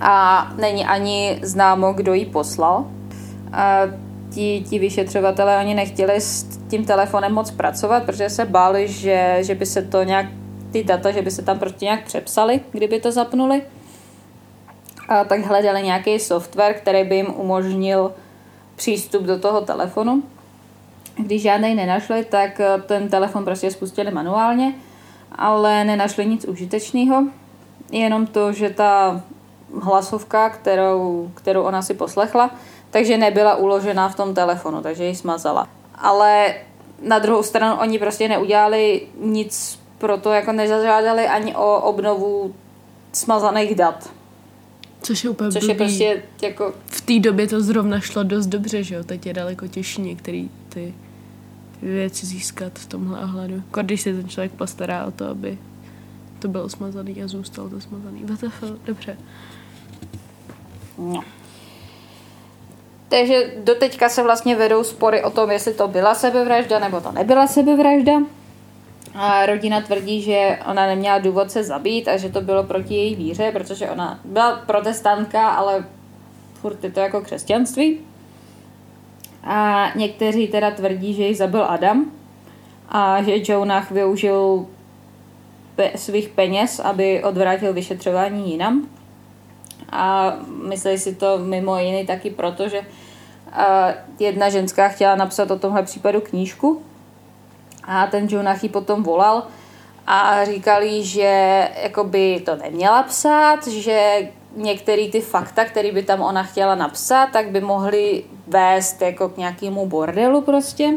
a 0.00 0.48
není 0.56 0.86
ani 0.86 1.38
známo, 1.42 1.92
kdo 1.92 2.14
ji 2.14 2.26
poslal. 2.26 2.86
A 3.52 3.80
ti, 4.34 4.64
ti 4.68 4.78
vyšetřovatelé, 4.78 5.58
oni 5.58 5.74
nechtěli 5.74 6.20
s 6.20 6.58
tím 6.68 6.84
telefonem 6.84 7.32
moc 7.32 7.50
pracovat, 7.50 8.02
protože 8.02 8.30
se 8.30 8.44
báli, 8.44 8.88
že, 8.88 9.38
že 9.40 9.54
by 9.54 9.66
se 9.66 9.82
to 9.82 10.02
nějak, 10.02 10.26
ty 10.72 10.84
data, 10.84 11.10
že 11.10 11.22
by 11.22 11.30
se 11.30 11.42
tam 11.42 11.58
prostě 11.58 11.84
nějak 11.84 12.04
přepsali, 12.04 12.60
kdyby 12.72 13.00
to 13.00 13.12
zapnuli. 13.12 13.62
A 15.08 15.24
tak 15.24 15.40
hledali 15.40 15.82
nějaký 15.82 16.18
software, 16.18 16.74
který 16.74 17.04
by 17.04 17.16
jim 17.16 17.34
umožnil 17.36 18.12
přístup 18.76 19.22
do 19.22 19.38
toho 19.38 19.60
telefonu. 19.60 20.22
Když 21.18 21.42
žádnej 21.42 21.74
nenašli, 21.74 22.24
tak 22.24 22.60
eh, 22.60 22.82
ten 22.86 23.08
telefon 23.08 23.44
prostě 23.44 23.70
spustili 23.70 24.10
manuálně, 24.10 24.74
ale 25.32 25.84
nenašli 25.84 26.26
nic 26.26 26.44
užitečného. 26.44 27.24
Jenom 27.92 28.26
to, 28.26 28.52
že 28.52 28.70
ta 28.70 29.22
hlasovka, 29.82 30.50
kterou, 30.50 31.30
kterou 31.34 31.62
ona 31.62 31.82
si 31.82 31.94
poslechla, 31.94 32.50
takže 32.90 33.16
nebyla 33.18 33.56
uložená 33.56 34.08
v 34.08 34.14
tom 34.14 34.34
telefonu, 34.34 34.82
takže 34.82 35.04
ji 35.04 35.14
smazala. 35.14 35.68
Ale 35.94 36.54
na 37.02 37.18
druhou 37.18 37.42
stranu 37.42 37.80
oni 37.80 37.98
prostě 37.98 38.28
neudělali 38.28 39.02
nic 39.20 39.78
pro 39.98 40.18
to, 40.18 40.32
jako 40.32 40.52
nezažádali 40.52 41.26
ani 41.26 41.56
o 41.56 41.80
obnovu 41.80 42.54
smazaných 43.12 43.74
dat. 43.74 44.10
Což 45.02 45.24
je 45.24 45.30
úplně 45.30 45.52
Což 45.52 45.62
je 45.62 45.74
blbý. 45.74 45.78
prostě 45.78 46.22
jako 46.42 46.72
V 46.86 47.00
té 47.00 47.18
době 47.18 47.46
to 47.46 47.60
zrovna 47.60 48.00
šlo 48.00 48.22
dost 48.22 48.46
dobře, 48.46 48.82
že 48.82 48.94
jo? 48.94 49.04
Teď 49.04 49.26
je 49.26 49.34
daleko 49.34 49.66
těžší 49.66 50.02
některé 50.02 50.44
ty 50.68 50.94
věci 51.82 52.26
získat 52.26 52.78
v 52.78 52.86
tomhle 52.86 53.20
ohledu. 53.20 53.54
Jako 53.54 53.82
když 53.82 54.00
se 54.00 54.12
ten 54.12 54.28
člověk 54.28 54.52
postará 54.52 55.04
o 55.04 55.10
to, 55.10 55.26
aby 55.26 55.58
to 56.38 56.48
bylo 56.48 56.68
smazaný 56.68 57.22
a 57.22 57.28
zůstalo 57.28 57.68
to 57.68 57.80
smazaný. 57.80 58.24
WTF, 58.26 58.64
dobře. 58.84 59.16
No. 60.98 61.24
Takže 63.08 63.52
doteďka 63.64 64.08
se 64.08 64.22
vlastně 64.22 64.56
vedou 64.56 64.84
spory 64.84 65.22
o 65.22 65.30
tom, 65.30 65.50
jestli 65.50 65.74
to 65.74 65.88
byla 65.88 66.14
sebevražda 66.14 66.78
nebo 66.78 67.00
to 67.00 67.12
nebyla 67.12 67.46
sebevražda. 67.46 68.12
A 69.14 69.46
rodina 69.46 69.80
tvrdí, 69.80 70.22
že 70.22 70.58
ona 70.70 70.86
neměla 70.86 71.18
důvod 71.18 71.50
se 71.50 71.64
zabít 71.64 72.08
a 72.08 72.16
že 72.16 72.28
to 72.28 72.40
bylo 72.40 72.64
proti 72.64 72.94
její 72.94 73.14
víře, 73.14 73.50
protože 73.52 73.90
ona 73.90 74.20
byla 74.24 74.56
protestantka, 74.56 75.48
ale 75.48 75.84
furt 76.54 76.84
je 76.84 76.90
to 76.90 77.00
jako 77.00 77.20
křesťanství. 77.20 78.00
A 79.48 79.88
někteří 79.94 80.48
teda 80.48 80.70
tvrdí, 80.70 81.14
že 81.14 81.22
ji 81.22 81.34
zabil 81.34 81.64
Adam 81.64 82.04
a 82.88 83.22
že 83.22 83.52
Jonah 83.52 83.90
využil 83.90 84.66
pe- 85.76 85.90
svých 85.96 86.28
peněz, 86.28 86.80
aby 86.80 87.24
odvrátil 87.24 87.72
vyšetřování 87.72 88.50
jinam. 88.50 88.88
A 89.92 90.32
myslí 90.68 90.98
si 90.98 91.14
to 91.14 91.38
mimo 91.38 91.78
jiný 91.78 92.06
taky 92.06 92.30
proto, 92.30 92.68
že 92.68 92.80
jedna 94.18 94.48
ženská 94.48 94.88
chtěla 94.88 95.16
napsat 95.16 95.50
o 95.50 95.58
tomhle 95.58 95.82
případu 95.82 96.20
knížku 96.20 96.82
a 97.84 98.06
ten 98.06 98.26
Jonah 98.30 98.62
ji 98.62 98.68
potom 98.68 99.02
volal 99.02 99.42
a 100.06 100.44
říkali, 100.44 101.04
že 101.04 101.68
jakoby 101.82 102.42
to 102.44 102.56
neměla 102.56 103.02
psát, 103.02 103.66
že 103.66 104.28
některé 104.56 105.08
ty 105.08 105.20
fakta, 105.20 105.64
které 105.64 105.92
by 105.92 106.02
tam 106.02 106.20
ona 106.20 106.42
chtěla 106.42 106.74
napsat, 106.74 107.26
tak 107.32 107.50
by 107.50 107.60
mohly 107.60 108.24
vést 108.46 109.02
jako 109.02 109.28
k 109.28 109.36
nějakému 109.36 109.86
bordelu 109.86 110.40
prostě. 110.40 110.90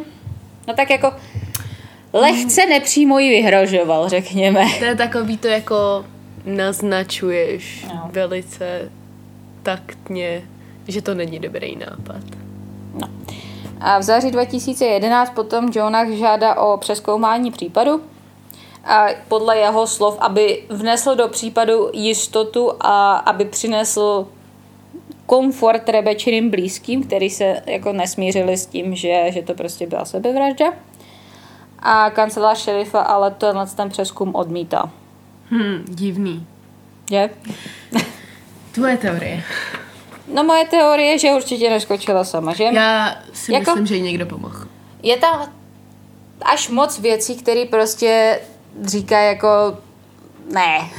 No 0.68 0.74
tak 0.74 0.90
jako 0.90 1.14
lehce 2.14 2.66
nepřímo 2.66 3.20
jí 3.20 3.30
vyhrožoval, 3.30 4.10
řekněme. 4.10 4.66
To 4.80 4.86
je 4.86 4.96
takový 4.96 5.38
to 5.38 5.48
jako 5.48 6.06
naznačuješ 6.46 7.86
No. 7.94 8.10
velice 8.12 8.92
taktně, 9.64 10.42
že 10.88 11.02
to 11.02 11.14
není 11.14 11.40
dobrý 11.40 11.76
nápad. 11.76 12.22
A 13.80 14.00
v 14.00 14.04
září 14.04 14.32
2011 14.32 15.30
potom 15.30 15.70
Jonah 15.76 16.10
žádá 16.10 16.56
o 16.56 16.78
přeskoumání 16.78 17.52
případu. 17.52 18.02
A 18.84 19.08
podle 19.28 19.58
jeho 19.58 19.88
slov, 19.88 20.18
aby 20.20 20.64
vnesl 20.70 21.16
do 21.16 21.28
případu 21.28 21.90
jistotu 21.94 22.72
a 22.80 23.16
aby 23.16 23.46
přinesl 23.46 24.28
komfort 25.26 25.90
Rebečiným 25.90 26.50
blízkým, 26.50 27.04
který 27.04 27.30
se 27.30 27.62
jako 27.66 27.94
nesmířili 27.94 28.58
s 28.58 28.66
tím, 28.66 28.96
že, 28.96 29.26
že 29.32 29.42
to 29.42 29.54
prostě 29.54 29.88
byla 29.88 30.06
sebevražda. 30.06 30.66
A 31.80 32.10
kancelář 32.10 32.58
šerifa 32.64 33.02
ale 33.02 33.32
tenhle 33.32 33.68
ten 33.68 33.90
přeskum 33.90 34.36
odmítá. 34.36 34.90
Hm, 35.52 35.86
divný. 35.88 36.48
Je? 37.12 37.30
Tvoje 38.72 38.98
teorie. 38.98 39.44
No 40.34 40.44
moje 40.44 40.66
teorie 40.68 41.12
je, 41.12 41.18
že 41.20 41.32
určitě 41.34 41.70
neskočila 41.70 42.24
sama, 42.24 42.54
že? 42.54 42.64
Já 42.64 43.16
si 43.34 43.54
Jako- 43.54 43.72
myslím, 43.72 43.86
že 43.88 43.96
jí 43.96 44.02
někdo 44.02 44.26
pomohl. 44.26 44.66
je 45.04 45.18
tam 45.18 45.52
až 46.42 46.70
moc 46.70 47.00
věcí, 47.00 47.36
které 47.36 47.66
prostě 47.66 48.40
říká 48.86 49.20
jako 49.20 49.78
ne. 50.54 50.90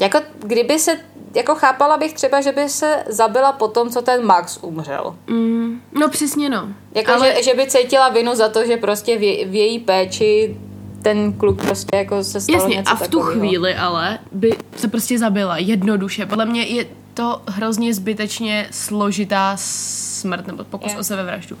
Jako 0.00 0.18
kdyby 0.38 0.78
se, 0.78 0.98
jako 1.34 1.54
chápala 1.54 1.96
bych 1.96 2.12
třeba, 2.12 2.40
že 2.40 2.52
by 2.52 2.68
se 2.68 3.04
zabila 3.08 3.52
po 3.52 3.68
tom, 3.68 3.90
co 3.90 4.02
ten 4.02 4.26
Max 4.26 4.58
umřel. 4.62 5.16
Mm, 5.26 5.80
no 6.00 6.08
přesně 6.08 6.50
no. 6.50 6.68
Jako, 6.94 7.12
Ale 7.12 7.34
že, 7.36 7.42
že, 7.42 7.54
by 7.54 7.66
cítila 7.66 8.08
vinu 8.08 8.34
za 8.34 8.48
to, 8.48 8.66
že 8.66 8.76
prostě 8.76 9.18
v, 9.18 9.22
je, 9.22 9.46
v 9.46 9.54
její 9.54 9.78
péči 9.78 10.56
ten 11.02 11.32
kluk 11.32 11.62
prostě 11.62 11.96
jako 11.96 12.24
se 12.24 12.40
stalo 12.40 12.58
Jasně, 12.58 12.76
něco 12.76 12.92
a 12.92 12.94
v 12.94 13.08
tu 13.08 13.18
takového. 13.18 13.40
chvíli 13.40 13.74
ale 13.74 14.18
by 14.32 14.56
se 14.76 14.88
prostě 14.88 15.18
zabila 15.18 15.58
jednoduše. 15.58 16.26
Podle 16.26 16.46
mě 16.46 16.62
je 16.62 16.86
to 17.14 17.42
hrozně 17.48 17.94
zbytečně 17.94 18.68
složitá 18.70 19.52
smrt 19.56 20.46
nebo 20.46 20.64
pokus 20.64 20.92
Je. 20.92 20.98
o 20.98 21.04
sebevraždu. 21.04 21.58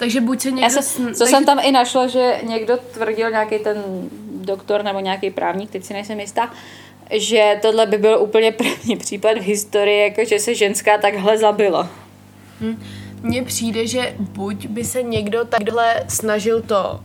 Takže 0.00 0.20
buď 0.20 0.40
se 0.40 0.50
někdo... 0.50 0.62
Já 0.62 0.70
se, 0.70 0.82
co 0.82 1.04
takže- 1.04 1.24
jsem 1.26 1.44
tam 1.44 1.58
i 1.62 1.72
našla, 1.72 2.06
že 2.06 2.34
někdo 2.42 2.76
tvrdil, 2.76 3.30
nějaký 3.30 3.58
ten 3.58 3.82
doktor 4.34 4.84
nebo 4.84 5.00
nějaký 5.00 5.30
právník, 5.30 5.70
teď 5.70 5.84
si 5.84 5.92
nejsem 5.92 6.20
jistá, 6.20 6.50
že 7.12 7.58
tohle 7.62 7.86
by 7.86 7.98
byl 7.98 8.18
úplně 8.20 8.52
první 8.62 8.96
případ 8.96 9.38
v 9.38 9.42
historii, 9.42 10.02
jako 10.02 10.24
že 10.24 10.38
se 10.38 10.54
ženská 10.54 10.98
takhle 10.98 11.38
zabila. 11.38 11.88
Mně 13.22 13.42
přijde, 13.42 13.86
že 13.86 14.14
buď 14.18 14.66
by 14.66 14.84
se 14.84 15.02
někdo 15.02 15.44
takhle 15.44 16.04
snažil 16.08 16.62
to 16.62 17.00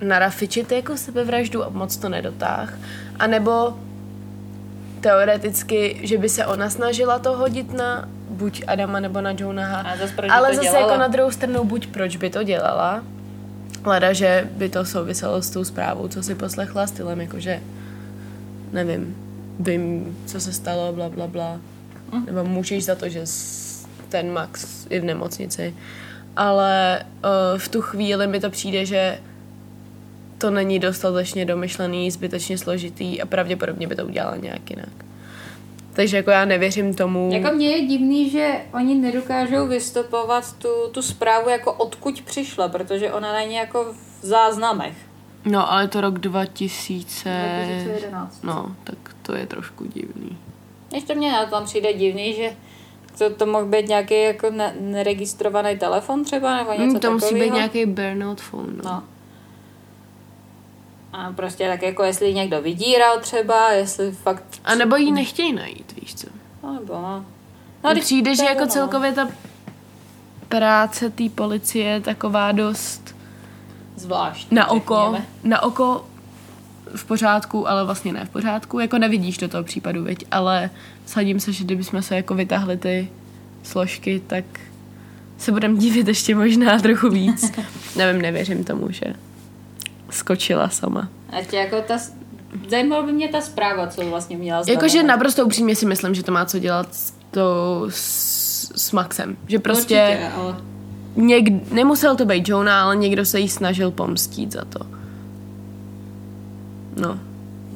narafičit 0.00 0.72
jako 0.72 0.96
sebevraždu 0.96 1.64
a 1.64 1.68
moc 1.68 1.96
to 1.96 2.08
nedotáh, 2.08 2.78
anebo 3.18 3.74
teoreticky, 5.00 6.00
že 6.02 6.18
by 6.18 6.28
se 6.28 6.46
ona 6.46 6.70
snažila 6.70 7.18
to 7.18 7.36
hodit 7.36 7.72
na 7.72 8.08
buď 8.38 8.62
Adama 8.66 9.00
nebo 9.00 9.20
na 9.20 9.30
Jonaha. 9.38 9.80
A 9.80 9.96
zas 9.96 10.10
proč 10.10 10.30
by 10.30 10.30
Ale 10.30 10.54
zase 10.54 10.62
dělala? 10.62 10.86
jako 10.86 11.00
na 11.00 11.08
druhou 11.08 11.30
stranu, 11.30 11.64
buď 11.64 11.86
proč 11.86 12.16
by 12.16 12.30
to 12.30 12.42
dělala, 12.42 13.02
Leda, 13.84 14.12
že 14.12 14.48
by 14.52 14.68
to 14.68 14.84
souviselo 14.84 15.42
s 15.42 15.50
tou 15.50 15.64
zprávou, 15.64 16.08
co 16.08 16.22
si 16.22 16.34
poslechla 16.34 16.86
stylem, 16.86 17.20
jakože 17.20 17.60
nevím, 18.72 19.16
vím, 19.60 20.16
co 20.26 20.40
se 20.40 20.52
stalo, 20.52 20.92
bla, 20.92 21.08
bla, 21.08 21.26
bla. 21.26 21.60
Hm. 22.12 22.26
Nebo 22.26 22.44
můžeš 22.44 22.84
za 22.84 22.94
to, 22.94 23.08
že 23.08 23.24
ten 24.08 24.32
Max 24.32 24.86
je 24.90 25.00
v 25.00 25.04
nemocnici. 25.04 25.74
Ale 26.36 27.02
uh, 27.24 27.58
v 27.58 27.68
tu 27.68 27.80
chvíli 27.82 28.26
mi 28.26 28.40
to 28.40 28.50
přijde, 28.50 28.86
že 28.86 29.18
to 30.38 30.50
není 30.50 30.78
dostatečně 30.78 31.44
domyšlený, 31.44 32.10
zbytečně 32.10 32.58
složitý 32.58 33.22
a 33.22 33.26
pravděpodobně 33.26 33.86
by 33.86 33.96
to 33.96 34.06
udělala 34.06 34.36
nějak 34.36 34.70
jinak. 34.70 35.07
Takže 35.98 36.16
jako 36.16 36.30
já 36.30 36.44
nevěřím 36.44 36.94
tomu... 36.94 37.30
Jako 37.32 37.54
mně 37.54 37.68
je 37.68 37.86
divný, 37.86 38.30
že 38.30 38.54
oni 38.74 38.94
nedokážou 38.94 39.66
vystopovat 39.66 40.52
tu, 40.58 40.68
tu 40.92 41.02
zprávu, 41.02 41.48
jako 41.48 41.72
odkud 41.72 42.20
přišla, 42.20 42.68
protože 42.68 43.12
ona 43.12 43.32
není 43.32 43.54
jako 43.54 43.94
v 44.20 44.26
záznamech. 44.26 44.96
No, 45.44 45.72
ale 45.72 45.88
to 45.88 46.00
rok 46.00 46.18
2000... 46.18 47.30
2011. 47.64 48.44
No, 48.44 48.76
tak 48.84 48.98
to 49.22 49.34
je 49.34 49.46
trošku 49.46 49.84
divný. 49.84 50.38
Ještě 50.94 51.14
mně 51.14 51.32
na 51.32 51.46
tom 51.46 51.64
přijde 51.64 51.92
divný, 51.92 52.34
že 52.34 52.50
to, 53.18 53.30
to 53.30 53.46
mohl 53.46 53.66
být 53.66 53.88
nějaký 53.88 54.22
jako 54.22 54.50
ne, 54.50 54.74
neregistrovaný 54.80 55.78
telefon 55.78 56.24
třeba, 56.24 56.56
nebo 56.56 56.70
něco 56.70 56.82
Hmm, 56.84 57.00
to 57.00 57.12
musí 57.12 57.34
být 57.34 57.52
nějaký 57.52 57.86
burnout 57.86 58.40
phone. 58.40 58.72
No. 58.76 58.82
No. 58.84 59.02
A 61.18 61.32
prostě 61.32 61.68
tak 61.68 61.82
jako 61.82 62.02
jestli 62.02 62.26
ji 62.26 62.34
někdo 62.34 62.62
vydíral 62.62 63.20
třeba, 63.20 63.72
jestli 63.72 64.12
fakt... 64.12 64.44
A 64.64 64.74
nebo 64.74 64.96
jí 64.96 65.12
nechtějí 65.12 65.52
najít, 65.52 65.94
víš 66.00 66.14
co? 66.14 66.26
No, 66.62 66.72
nebo 66.74 66.92
no. 66.92 67.24
No, 67.84 68.00
přijde, 68.00 68.36
že 68.36 68.44
jako 68.44 68.62
ono. 68.62 68.70
celkově 68.70 69.12
ta 69.12 69.28
práce 70.48 71.10
té 71.10 71.28
policie 71.28 71.90
je 71.90 72.00
taková 72.00 72.52
dost 72.52 73.16
Zvláštní, 73.96 74.54
na 74.56 74.70
oko, 74.70 75.00
řekněme. 75.04 75.26
na 75.44 75.62
oko 75.62 76.06
v 76.96 77.04
pořádku, 77.04 77.68
ale 77.68 77.84
vlastně 77.84 78.12
ne 78.12 78.24
v 78.24 78.28
pořádku. 78.30 78.78
Jako 78.78 78.98
nevidíš 78.98 79.38
do 79.38 79.48
toho 79.48 79.64
případu, 79.64 80.04
viď? 80.04 80.24
Ale 80.30 80.70
sadím 81.06 81.40
se, 81.40 81.52
že 81.52 81.64
kdybychom 81.64 82.02
se 82.02 82.16
jako 82.16 82.34
vytáhli 82.34 82.76
ty 82.76 83.08
složky, 83.62 84.22
tak 84.26 84.44
se 85.38 85.52
budeme 85.52 85.76
divit 85.78 86.08
ještě 86.08 86.34
možná 86.34 86.78
trochu 86.78 87.08
víc. 87.10 87.52
Nevím, 87.96 88.22
nevěřím 88.22 88.64
tomu, 88.64 88.90
že 88.90 89.04
skočila 90.28 90.68
sama. 90.68 91.08
A 91.30 91.38
ještě 91.38 91.56
jako 91.56 91.76
ta... 91.88 91.98
Zajímalo 92.68 93.06
by 93.06 93.12
mě 93.12 93.28
ta 93.28 93.40
zpráva, 93.40 93.86
co 93.86 94.10
vlastně 94.10 94.36
měla 94.36 94.62
znamenat. 94.62 94.82
Jakože 94.82 95.02
naprosto 95.02 95.46
upřímně 95.46 95.76
si 95.76 95.86
myslím, 95.86 96.14
že 96.14 96.22
to 96.22 96.32
má 96.32 96.44
co 96.44 96.58
dělat 96.58 96.94
s, 96.94 97.12
to, 97.30 97.86
s, 97.88 98.72
s 98.76 98.92
Maxem. 98.92 99.36
Že 99.46 99.58
prostě 99.58 100.08
Určitě, 100.10 100.28
ale... 100.36 100.56
něk, 101.16 101.72
nemusel 101.72 102.16
to 102.16 102.24
být 102.24 102.48
Jonah, 102.48 102.82
ale 102.82 102.96
někdo 102.96 103.24
se 103.24 103.40
jí 103.40 103.48
snažil 103.48 103.90
pomstít 103.90 104.52
za 104.52 104.64
to. 104.64 104.78
No. 107.00 107.18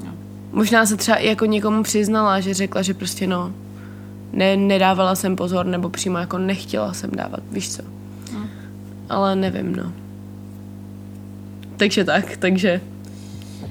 No. 0.05 0.13
Možná 0.53 0.87
se 0.87 0.97
třeba 0.97 1.17
i 1.17 1.29
jako 1.29 1.47
někomu 1.47 1.83
přiznala, 1.83 2.41
že 2.41 2.55
řekla, 2.55 2.83
že 2.83 2.95
prostě 2.95 3.27
no, 3.27 3.53
ne, 4.33 4.57
nedávala 4.57 5.15
jsem 5.15 5.37
pozor, 5.37 5.67
nebo 5.67 5.89
přímo 5.89 6.19
jako 6.19 6.39
nechtěla 6.39 6.93
jsem 6.93 7.11
dávat, 7.11 7.41
víš 7.51 7.77
co. 7.77 7.83
No. 8.35 8.41
Ale 9.09 9.37
nevím, 9.37 9.77
no. 9.77 9.93
Takže 11.77 12.05
tak, 12.05 12.37
takže 12.37 12.81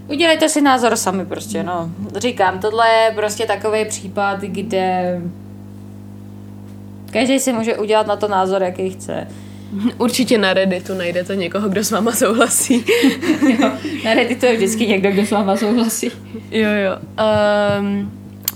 Udělejte 0.07 0.49
si 0.49 0.61
názor 0.61 0.95
sami 0.95 1.25
prostě, 1.25 1.63
no. 1.63 1.91
Říkám, 2.15 2.59
tohle 2.59 2.89
je 2.89 3.11
prostě 3.15 3.45
takový 3.45 3.85
případ, 3.85 4.41
kde 4.41 5.19
každý 7.11 7.39
si 7.39 7.53
může 7.53 7.77
udělat 7.77 8.07
na 8.07 8.15
to 8.15 8.27
názor, 8.27 8.63
jaký 8.63 8.89
chce. 8.89 9.27
určitě 9.97 10.37
na 10.37 10.53
Redditu 10.53 10.93
najdete 10.93 11.35
někoho, 11.35 11.69
kdo 11.69 11.83
s 11.83 11.91
váma 11.91 12.11
souhlasí. 12.11 12.85
Jo, 13.59 13.71
na 14.05 14.13
Redditu 14.13 14.45
je 14.45 14.55
vždycky 14.55 14.87
někdo, 14.87 15.11
kdo 15.11 15.25
s 15.25 15.31
váma 15.31 15.57
souhlasí. 15.57 16.11
jo, 16.51 16.69
jo. 16.69 16.97
Um, 17.79 18.11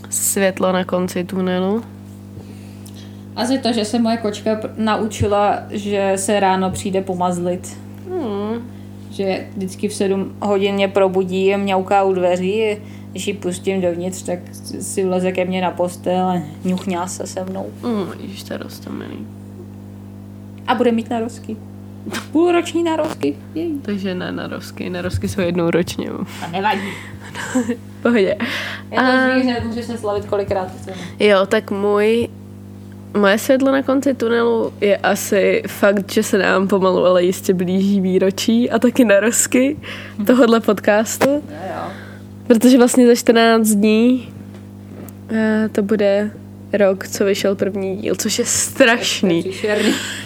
světlo 0.10 0.72
na 0.72 0.84
konci 0.84 1.24
tunelu. 1.24 1.84
Asi 3.36 3.60
to, 3.60 3.74
že 3.74 3.86
se 3.86 4.00
moje 4.00 4.18
kočka 4.18 4.60
naučila, 4.78 5.60
že 5.70 6.14
se 6.16 6.40
ráno 6.40 6.72
přijde 6.72 7.02
pomazlit. 7.02 7.78
Že 9.16 9.48
vždycky 9.56 9.88
v 9.88 9.94
7 9.94 10.36
hodin 10.42 10.76
mě 10.76 10.88
probudí 10.88 11.54
a 11.54 11.58
mňauká 11.58 12.04
u 12.04 12.14
dveří. 12.14 12.78
Když 13.12 13.28
ji 13.28 13.34
pustím 13.34 13.82
dovnitř, 13.82 14.22
tak 14.24 14.40
si 14.82 15.04
vleze 15.04 15.32
ke 15.32 15.46
mně 15.46 15.62
na 15.62 15.72
postel 15.72 16.26
a 16.26 16.42
ňuchňá 16.64 17.08
se 17.08 17.28
se 17.28 17.44
mnou. 17.44 17.66
Mm, 17.84 18.22
ježiš, 18.22 18.44
to 18.44 18.54
je 18.54 18.58
roztomilý. 18.58 19.28
A 20.68 20.76
bude 20.76 20.92
mít 20.92 21.10
narozky. 21.10 21.58
Půlroční 22.32 22.84
narozky. 22.84 23.36
Jej. 23.56 23.72
Takže 23.82 24.16
ne 24.16 24.32
narosky. 24.32 24.90
Narosky 24.90 25.28
jsou 25.28 25.42
jednou 25.42 25.70
ročně. 25.70 26.10
A 26.44 26.48
nevadí. 26.48 26.90
Pohodě. 28.02 28.38
Je 28.92 29.00
to 29.00 29.34
zvíře, 29.34 29.62
může 29.68 29.84
se 29.84 29.98
slavit 29.98 30.26
kolikrát 30.26 30.72
chceme. 30.72 30.98
Jo, 31.20 31.46
tak 31.46 31.72
můj 31.72 32.28
Moje 33.16 33.38
světlo 33.38 33.72
na 33.72 33.84
konci 33.84 34.14
tunelu 34.14 34.74
je 34.82 34.98
asi 34.98 35.64
fakt, 35.68 36.12
že 36.12 36.24
se 36.24 36.38
nám 36.38 36.68
pomalu, 36.68 37.06
ale 37.06 37.24
jistě 37.24 37.54
blíží 37.54 38.02
výročí 38.02 38.72
a 38.72 38.80
taky 38.80 39.06
narozky 39.06 39.78
tohohle 40.28 40.60
podcastu, 40.60 41.44
protože 42.48 42.78
vlastně 42.78 43.08
za 43.08 43.16
14 43.16 43.68
dní 43.68 44.34
eh, 45.32 45.70
to 45.72 45.84
bude 45.84 46.32
rok, 46.74 47.08
co 47.08 47.26
vyšel 47.26 47.56
první 47.56 47.98
díl, 47.98 48.16
což 48.16 48.40
je 48.40 48.46
strašný. 48.46 49.44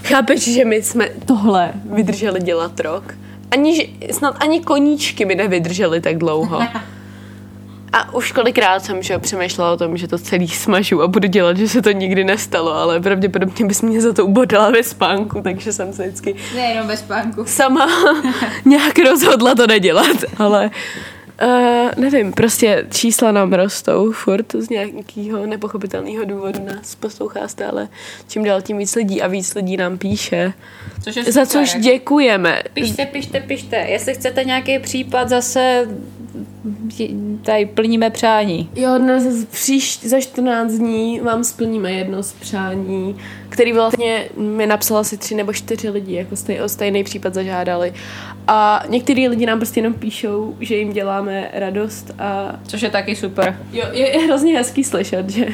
Chápeš, 0.03 0.53
že 0.53 0.65
my 0.65 0.81
jsme 0.83 1.09
tohle 1.25 1.71
vydrželi 1.93 2.39
dělat 2.39 2.79
rok? 2.79 3.15
Ani, 3.51 3.89
snad 4.11 4.35
ani 4.39 4.59
koníčky 4.59 5.25
by 5.25 5.35
nevydrželi 5.35 6.01
tak 6.01 6.17
dlouho. 6.17 6.59
A 7.93 8.13
už 8.13 8.31
kolikrát 8.31 8.85
jsem 8.85 9.03
že, 9.03 9.19
přemýšlela 9.19 9.71
o 9.71 9.77
tom, 9.77 9.97
že 9.97 10.07
to 10.07 10.17
celý 10.17 10.47
smažu 10.47 11.01
a 11.01 11.07
budu 11.07 11.27
dělat, 11.27 11.57
že 11.57 11.69
se 11.69 11.81
to 11.81 11.91
nikdy 11.91 12.23
nestalo, 12.23 12.73
ale 12.73 12.99
pravděpodobně 12.99 13.65
bys 13.65 13.81
mě 13.81 14.01
za 14.01 14.13
to 14.13 14.25
ubodala 14.25 14.69
ve 14.69 14.83
spánku, 14.83 15.41
takže 15.41 15.73
jsem 15.73 15.93
se 15.93 16.03
vždycky 16.03 16.35
Nejenom 16.55 16.87
ve 16.87 16.97
spánku. 16.97 17.45
sama 17.45 17.87
nějak 18.65 18.99
rozhodla 18.99 19.55
to 19.55 19.67
nedělat, 19.67 20.17
ale 20.37 20.71
Uh, 21.43 21.89
nevím, 21.97 22.33
prostě 22.33 22.85
čísla 22.91 23.31
nám 23.31 23.53
rostou 23.53 24.11
furt 24.11 24.55
z 24.55 24.69
nějakého 24.69 25.45
nepochopitelného 25.45 26.25
důvodu 26.25 26.59
nás 26.65 26.95
poslouchá 26.95 27.47
stále 27.47 27.87
čím 28.27 28.43
dál 28.43 28.61
tím 28.61 28.77
víc 28.77 28.95
lidí 28.95 29.21
a 29.21 29.27
víc 29.27 29.55
lidí 29.55 29.77
nám 29.77 29.97
píše. 29.97 30.53
Což 31.03 31.15
je 31.15 31.23
Za 31.23 31.45
super, 31.45 31.67
což 31.67 31.81
děkujeme. 31.81 32.63
Pište, 32.73 33.05
pište, 33.05 33.39
pište. 33.39 33.75
Jestli 33.75 34.13
chcete 34.13 34.43
nějaký 34.43 34.79
případ, 34.79 35.29
zase 35.29 35.87
tady 37.43 37.65
plníme 37.65 38.09
přání. 38.09 38.69
Jo, 38.75 38.97
dnes 38.97 39.45
příš, 39.45 39.99
za 40.03 40.19
14 40.19 40.71
dní 40.71 41.19
vám 41.19 41.43
splníme 41.43 41.91
jedno 41.91 42.23
z 42.23 42.33
přání, 42.33 43.15
který 43.49 43.73
vlastně 43.73 44.25
mi 44.37 44.67
napsala 44.67 44.99
asi 44.99 45.17
tři 45.17 45.35
nebo 45.35 45.53
čtyři 45.53 45.89
lidi, 45.89 46.15
jako 46.15 46.35
stej, 46.35 46.61
o 46.61 46.69
stejný 46.69 47.03
případ 47.03 47.33
zažádali. 47.33 47.93
A 48.47 48.83
některý 48.89 49.27
lidi 49.27 49.45
nám 49.45 49.59
prostě 49.59 49.79
jenom 49.79 49.93
píšou, 49.93 50.55
že 50.59 50.75
jim 50.75 50.93
děláme 50.93 51.49
radost 51.53 52.11
a 52.19 52.59
Což 52.67 52.81
je 52.81 52.89
taky 52.89 53.15
super. 53.15 53.59
jo, 53.71 53.85
je, 53.91 54.09
je 54.17 54.25
hrozně 54.25 54.57
hezký 54.57 54.83
slyšet, 54.83 55.29
že 55.29 55.45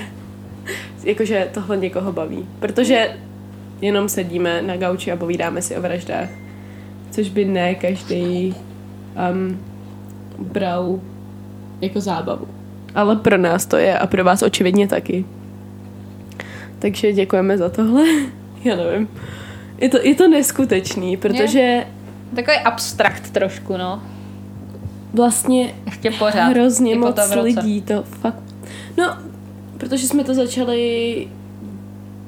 jakože 1.03 1.49
tohle 1.53 1.77
někoho 1.77 2.11
baví. 2.11 2.49
Protože 2.59 3.17
jenom 3.81 4.09
sedíme 4.09 4.61
na 4.61 4.77
gauči 4.77 5.11
a 5.11 5.15
povídáme 5.15 5.61
si 5.61 5.77
o 5.77 5.81
vraždách. 5.81 6.29
Což 7.11 7.29
by 7.29 7.45
ne 7.45 7.75
každý 7.75 8.55
um, 9.31 9.59
bral 10.39 10.99
jako 11.81 12.01
zábavu. 12.01 12.47
Ale 12.95 13.15
pro 13.15 13.37
nás 13.37 13.65
to 13.65 13.77
je 13.77 13.99
a 13.99 14.07
pro 14.07 14.23
vás 14.23 14.41
očividně 14.41 14.87
taky. 14.87 15.25
Takže 16.79 17.13
děkujeme 17.13 17.57
za 17.57 17.69
tohle. 17.69 18.03
Já 18.63 18.75
nevím. 18.75 19.07
Je 19.77 19.89
to, 19.89 19.97
je 20.01 20.15
to 20.15 20.27
neskutečný, 20.27 21.17
protože 21.17 21.85
Takový 22.35 22.57
abstrakt 22.57 23.29
trošku, 23.29 23.77
no. 23.77 24.03
vlastně 25.13 25.73
Ještě 25.85 26.11
pořád. 26.11 26.47
hrozně 26.47 26.91
Jako 26.91 27.05
moc 27.05 27.29
to 27.33 27.41
lidí 27.41 27.81
to 27.81 28.03
fakt... 28.03 28.43
No, 28.97 29.17
protože 29.77 30.07
jsme 30.07 30.23
to 30.23 30.33
začali 30.33 31.27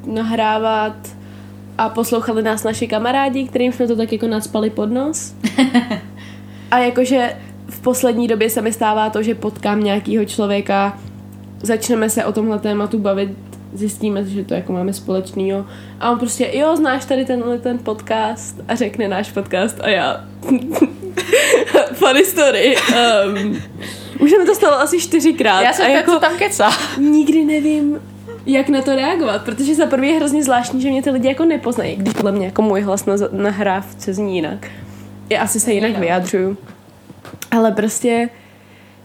nahrávat 0.05 0.95
a 1.77 1.89
poslouchali 1.89 2.43
nás 2.43 2.63
naši 2.63 2.87
kamarádi, 2.87 3.47
kterým 3.47 3.73
jsme 3.73 3.87
to 3.87 3.95
tak 3.95 4.11
jako 4.11 4.27
nadspali 4.27 4.69
pod 4.69 4.91
nos. 4.91 5.33
A 6.71 6.77
jakože 6.77 7.35
v 7.69 7.79
poslední 7.79 8.27
době 8.27 8.49
se 8.49 8.61
mi 8.61 8.73
stává 8.73 9.09
to, 9.09 9.23
že 9.23 9.35
potkám 9.35 9.83
nějakého 9.83 10.25
člověka, 10.25 10.97
začneme 11.61 12.09
se 12.09 12.25
o 12.25 12.31
tomhle 12.31 12.59
tématu 12.59 12.99
bavit, 12.99 13.29
zjistíme, 13.73 14.23
že 14.23 14.43
to 14.43 14.53
jako 14.53 14.73
máme 14.73 14.93
společného. 14.93 15.65
A 15.99 16.11
on 16.11 16.19
prostě, 16.19 16.51
jo, 16.53 16.75
znáš 16.75 17.05
tady 17.05 17.25
tenhle 17.25 17.59
ten 17.59 17.77
podcast 17.77 18.55
a 18.67 18.75
řekne 18.75 19.07
náš 19.07 19.31
podcast 19.31 19.79
a 19.81 19.89
já 19.89 20.25
funny 21.93 22.25
story. 22.25 22.75
Um, 23.35 23.61
už 24.19 24.31
se 24.31 24.39
mi 24.39 24.45
to 24.45 24.55
stalo 24.55 24.79
asi 24.79 24.99
čtyřikrát. 24.99 25.61
Já 25.61 25.73
jsem 25.73 25.85
a 25.85 25.89
jako 25.89 26.19
tam 26.19 26.37
kecá. 26.37 26.71
nikdy 26.97 27.45
nevím, 27.45 27.99
jak 28.45 28.69
na 28.69 28.81
to 28.81 28.95
reagovat, 28.95 29.41
protože 29.41 29.75
za 29.75 29.85
prvé 29.85 30.07
je 30.07 30.15
hrozně 30.15 30.43
zvláštní, 30.43 30.81
že 30.81 30.89
mě 30.89 31.03
ty 31.03 31.09
lidi 31.09 31.27
jako 31.27 31.45
nepoznají, 31.45 31.95
když 31.95 32.13
podle 32.13 32.31
mě 32.31 32.45
jako 32.45 32.61
můj 32.61 32.81
hlas 32.81 33.05
na 33.05 33.13
nahrávce 33.31 34.13
zní 34.13 34.35
jinak. 34.35 34.67
Já 35.29 35.41
asi 35.41 35.59
se 35.59 35.73
jinak 35.73 35.97
vyjadřuju. 35.97 36.57
Ale 37.51 37.71
prostě 37.71 38.29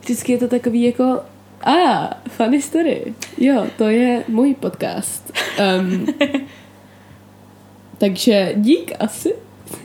vždycky 0.01 0.33
je 0.33 0.39
to 0.39 0.49
takový 0.49 0.83
jako 0.83 1.21
a, 1.63 1.73
ah, 1.73 2.15
funny 2.29 2.63
story. 2.63 3.15
Jo, 3.39 3.67
to 3.79 3.89
je 3.89 4.25
můj 4.29 4.55
podcast. 4.55 5.33
Um, 5.81 6.07
takže 7.99 8.53
dík 8.57 8.93
asi. 9.01 9.35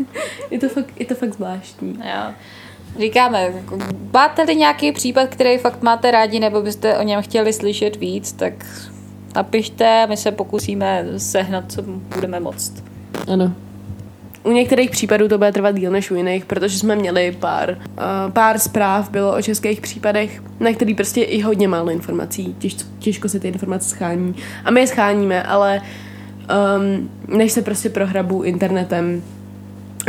je, 0.52 0.60
to 0.60 0.70
fakt, 0.70 1.00
je 1.00 1.06
to 1.06 1.16
fakt 1.16 1.34
zvláštní. 1.34 2.00
Jo. 2.04 2.34
Říkáme, 3.00 3.42
jako, 3.42 3.78
máte-li 4.14 4.56
nějaký 4.56 4.92
případ, 4.92 5.30
který 5.30 5.58
fakt 5.58 5.82
máte 5.82 6.12
rádi, 6.12 6.40
nebo 6.40 6.62
byste 6.62 6.98
o 6.98 7.04
něm 7.04 7.22
chtěli 7.22 7.54
slyšet 7.54 7.96
víc, 7.96 8.32
tak 8.32 8.54
napište, 9.36 10.08
my 10.08 10.18
se 10.18 10.32
pokusíme 10.32 11.06
sehnat, 11.18 11.72
co 11.72 11.82
budeme 12.16 12.40
moct. 12.40 12.84
Ano. 13.28 13.54
U 14.48 14.52
některých 14.52 14.90
případů 14.90 15.28
to 15.28 15.38
bude 15.38 15.52
trvat 15.52 15.76
díl 15.76 15.92
než 15.92 16.12
u 16.12 16.16
jiných, 16.16 16.46
protože 16.46 16.80
jsme 16.80 16.96
měli 16.96 17.38
pár, 17.40 17.70
uh, 17.70 18.32
pár 18.34 18.60
zpráv 18.60 19.10
bylo 19.10 19.36
o 19.36 19.42
českých 19.42 19.82
případech, 19.82 20.42
na 20.60 20.74
který 20.74 20.96
prostě 20.96 21.22
i 21.22 21.42
hodně 21.42 21.68
málo 21.68 21.90
informací. 21.90 22.56
Těž, 22.60 22.76
těžko 23.00 23.30
se 23.30 23.40
ty 23.40 23.48
informace 23.48 23.90
schání. 23.90 24.36
A 24.66 24.72
my 24.72 24.80
je 24.80 24.88
scháníme, 24.88 25.44
ale 25.44 25.82
um, 26.78 27.10
než 27.38 27.52
se 27.52 27.62
prostě 27.62 27.90
prohrabu 27.90 28.44
internetem 28.44 29.24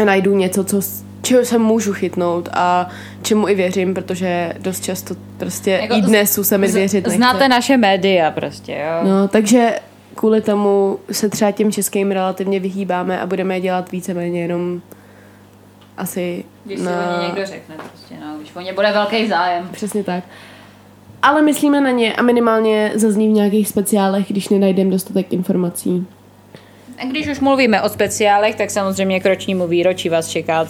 a 0.03 0.05
najdu 0.05 0.35
něco, 0.35 0.64
co, 0.64 0.81
čeho 1.22 1.44
se 1.44 1.59
můžu 1.59 1.92
chytnout 1.92 2.48
a 2.53 2.88
čemu 3.22 3.48
i 3.48 3.55
věřím, 3.55 3.94
protože 3.94 4.53
dost 4.59 4.85
často 4.85 5.14
prostě 5.38 5.70
jako 5.70 5.94
i 5.94 6.01
dnesu 6.03 6.44
se 6.44 6.59
mi 6.59 6.66
věřit 6.66 7.07
nechce. 7.07 7.16
Znáte 7.16 7.48
naše 7.48 7.77
média 7.77 8.31
prostě, 8.31 8.72
jo? 8.72 9.11
No, 9.11 9.29
takže 9.29 9.70
kvůli 10.18 10.40
tomu 10.40 10.98
se 11.12 11.28
třeba 11.28 11.50
těm 11.50 11.72
českým 11.72 12.11
relativně 12.11 12.61
vyhýbáme 12.61 13.20
a 13.20 13.26
budeme 13.26 13.57
je 13.57 13.61
dělat 13.61 13.92
víceméně 13.92 14.42
jenom 14.42 14.81
asi 15.96 16.44
Když 16.64 16.81
na... 16.81 16.90
si 16.90 17.16
o 17.16 17.20
ně 17.20 17.26
někdo 17.26 17.46
řekne 17.46 17.74
prostě, 17.76 18.14
no, 18.20 18.38
když 18.38 18.57
o 18.57 18.61
ně 18.61 18.72
bude 18.72 18.92
velký 18.92 19.28
zájem. 19.28 19.68
Přesně 19.72 20.04
tak. 20.04 20.24
Ale 21.22 21.42
myslíme 21.42 21.81
na 21.81 21.90
ně 21.90 22.14
a 22.14 22.22
minimálně 22.22 22.92
zazní 22.94 23.28
v 23.28 23.33
nějakých 23.33 23.68
speciálech, 23.68 24.28
když 24.28 24.48
nenajdeme 24.48 24.90
dostatek 24.90 25.33
informací. 25.33 26.07
A 27.02 27.04
když 27.04 27.28
už 27.28 27.40
mluvíme 27.40 27.83
o 27.83 27.88
speciálech, 27.88 28.54
tak 28.54 28.70
samozřejmě 28.70 29.20
k 29.20 29.26
ročnímu 29.26 29.66
výročí 29.66 30.09
vás 30.09 30.28
čeká 30.28 30.66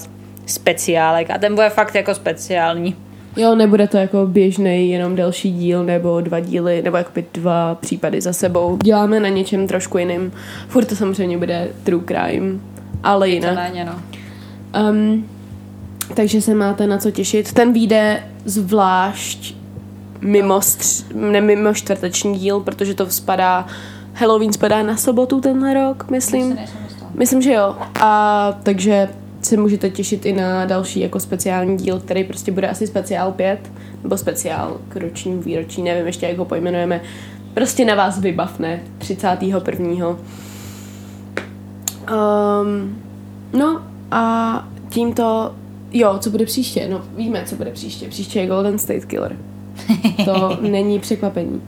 speciálek 0.47 1.31
a 1.31 1.39
ten 1.39 1.55
bude 1.55 1.71
fakt 1.71 1.95
jako 1.95 2.15
speciální. 2.15 2.97
Jo, 3.39 3.55
nebude 3.55 3.89
to 3.89 3.97
jako 3.97 4.27
běžný 4.27 4.91
jenom 4.91 5.17
další 5.17 5.53
díl 5.53 5.85
nebo 5.85 6.21
dva 6.21 6.41
díly, 6.41 6.83
nebo 6.83 6.97
jakoby 6.97 7.25
dva 7.35 7.75
případy 7.75 8.21
za 8.21 8.33
sebou. 8.33 8.79
Děláme 8.83 9.21
na 9.21 9.29
něčem 9.29 9.69
trošku 9.69 9.99
jiným. 9.99 10.33
Furt 10.69 10.85
to 10.85 10.97
samozřejmě 10.97 11.39
bude 11.39 11.69
true 11.85 12.05
crime, 12.07 12.59
ale 13.03 13.29
jinak. 13.29 13.51
Víceméně, 13.51 13.85
no. 13.85 13.93
Um, 14.91 15.27
takže 16.15 16.41
se 16.41 16.55
máte 16.55 16.87
na 16.87 16.99
co 16.99 17.11
těšit. 17.11 17.53
Ten 17.53 17.73
vyjde 17.73 18.23
zvlášť 18.45 19.55
mimo, 20.21 20.59
stř- 20.59 21.05
ne, 21.15 21.41
mimo 21.41 21.75
čtvrteční 21.75 22.39
díl, 22.39 22.61
protože 22.61 22.95
to 22.95 23.11
spadá, 23.11 23.67
Halloween 24.15 24.53
spadá 24.53 24.83
na 24.83 24.97
sobotu 24.97 25.41
tenhle 25.41 25.75
rok, 25.75 26.11
myslím. 26.11 26.59
Myslím, 27.15 27.43
že 27.43 27.53
jo. 27.53 27.77
A 28.01 28.53
takže 28.63 29.09
se 29.49 29.57
můžete 29.57 29.91
těšit 29.91 30.27
i 30.27 30.33
na 30.33 30.65
další 30.65 31.01
jako 31.01 31.21
speciální 31.21 31.77
díl, 31.77 32.01
který 32.01 32.25
prostě 32.25 32.53
bude 32.53 32.69
asi 32.69 32.87
speciál 32.87 33.33
5, 33.33 33.73
nebo 34.03 34.17
speciál 34.17 34.81
k 34.89 34.97
ročnímu 34.97 35.43
výročí, 35.43 35.83
nevím 35.83 36.07
ještě, 36.07 36.27
jak 36.27 36.39
ho 36.39 36.45
pojmenujeme. 36.45 37.01
Prostě 37.55 37.85
na 37.85 37.95
vás 37.95 38.21
vybavne 38.21 38.81
31. 38.99 40.07
Um, 40.09 40.17
no 43.53 43.83
a 44.11 44.69
tímto, 44.89 45.55
jo, 45.93 46.19
co 46.19 46.31
bude 46.31 46.45
příště? 46.45 46.89
No 46.91 47.03
víme, 47.17 47.43
co 47.47 47.57
bude 47.57 47.71
příště. 47.71 48.09
Příště 48.09 48.41
je 48.41 48.47
Golden 48.47 48.79
State 48.79 49.05
Killer. 49.05 49.37
To 50.25 50.59
není 50.71 50.99
překvapení. 50.99 51.63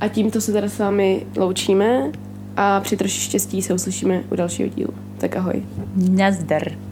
A 0.00 0.08
tímto 0.08 0.40
se 0.40 0.52
teda 0.52 0.68
s 0.68 0.78
vámi 0.78 1.26
loučíme 1.36 2.10
a 2.56 2.80
při 2.80 2.96
troši 2.96 3.20
štěstí 3.20 3.62
se 3.62 3.74
uslyšíme 3.74 4.24
u 4.32 4.36
dalšího 4.36 4.68
dílu. 4.68 4.94
Tak 5.18 5.36
ahoj. 5.36 5.62
Nazdar. 6.10 6.91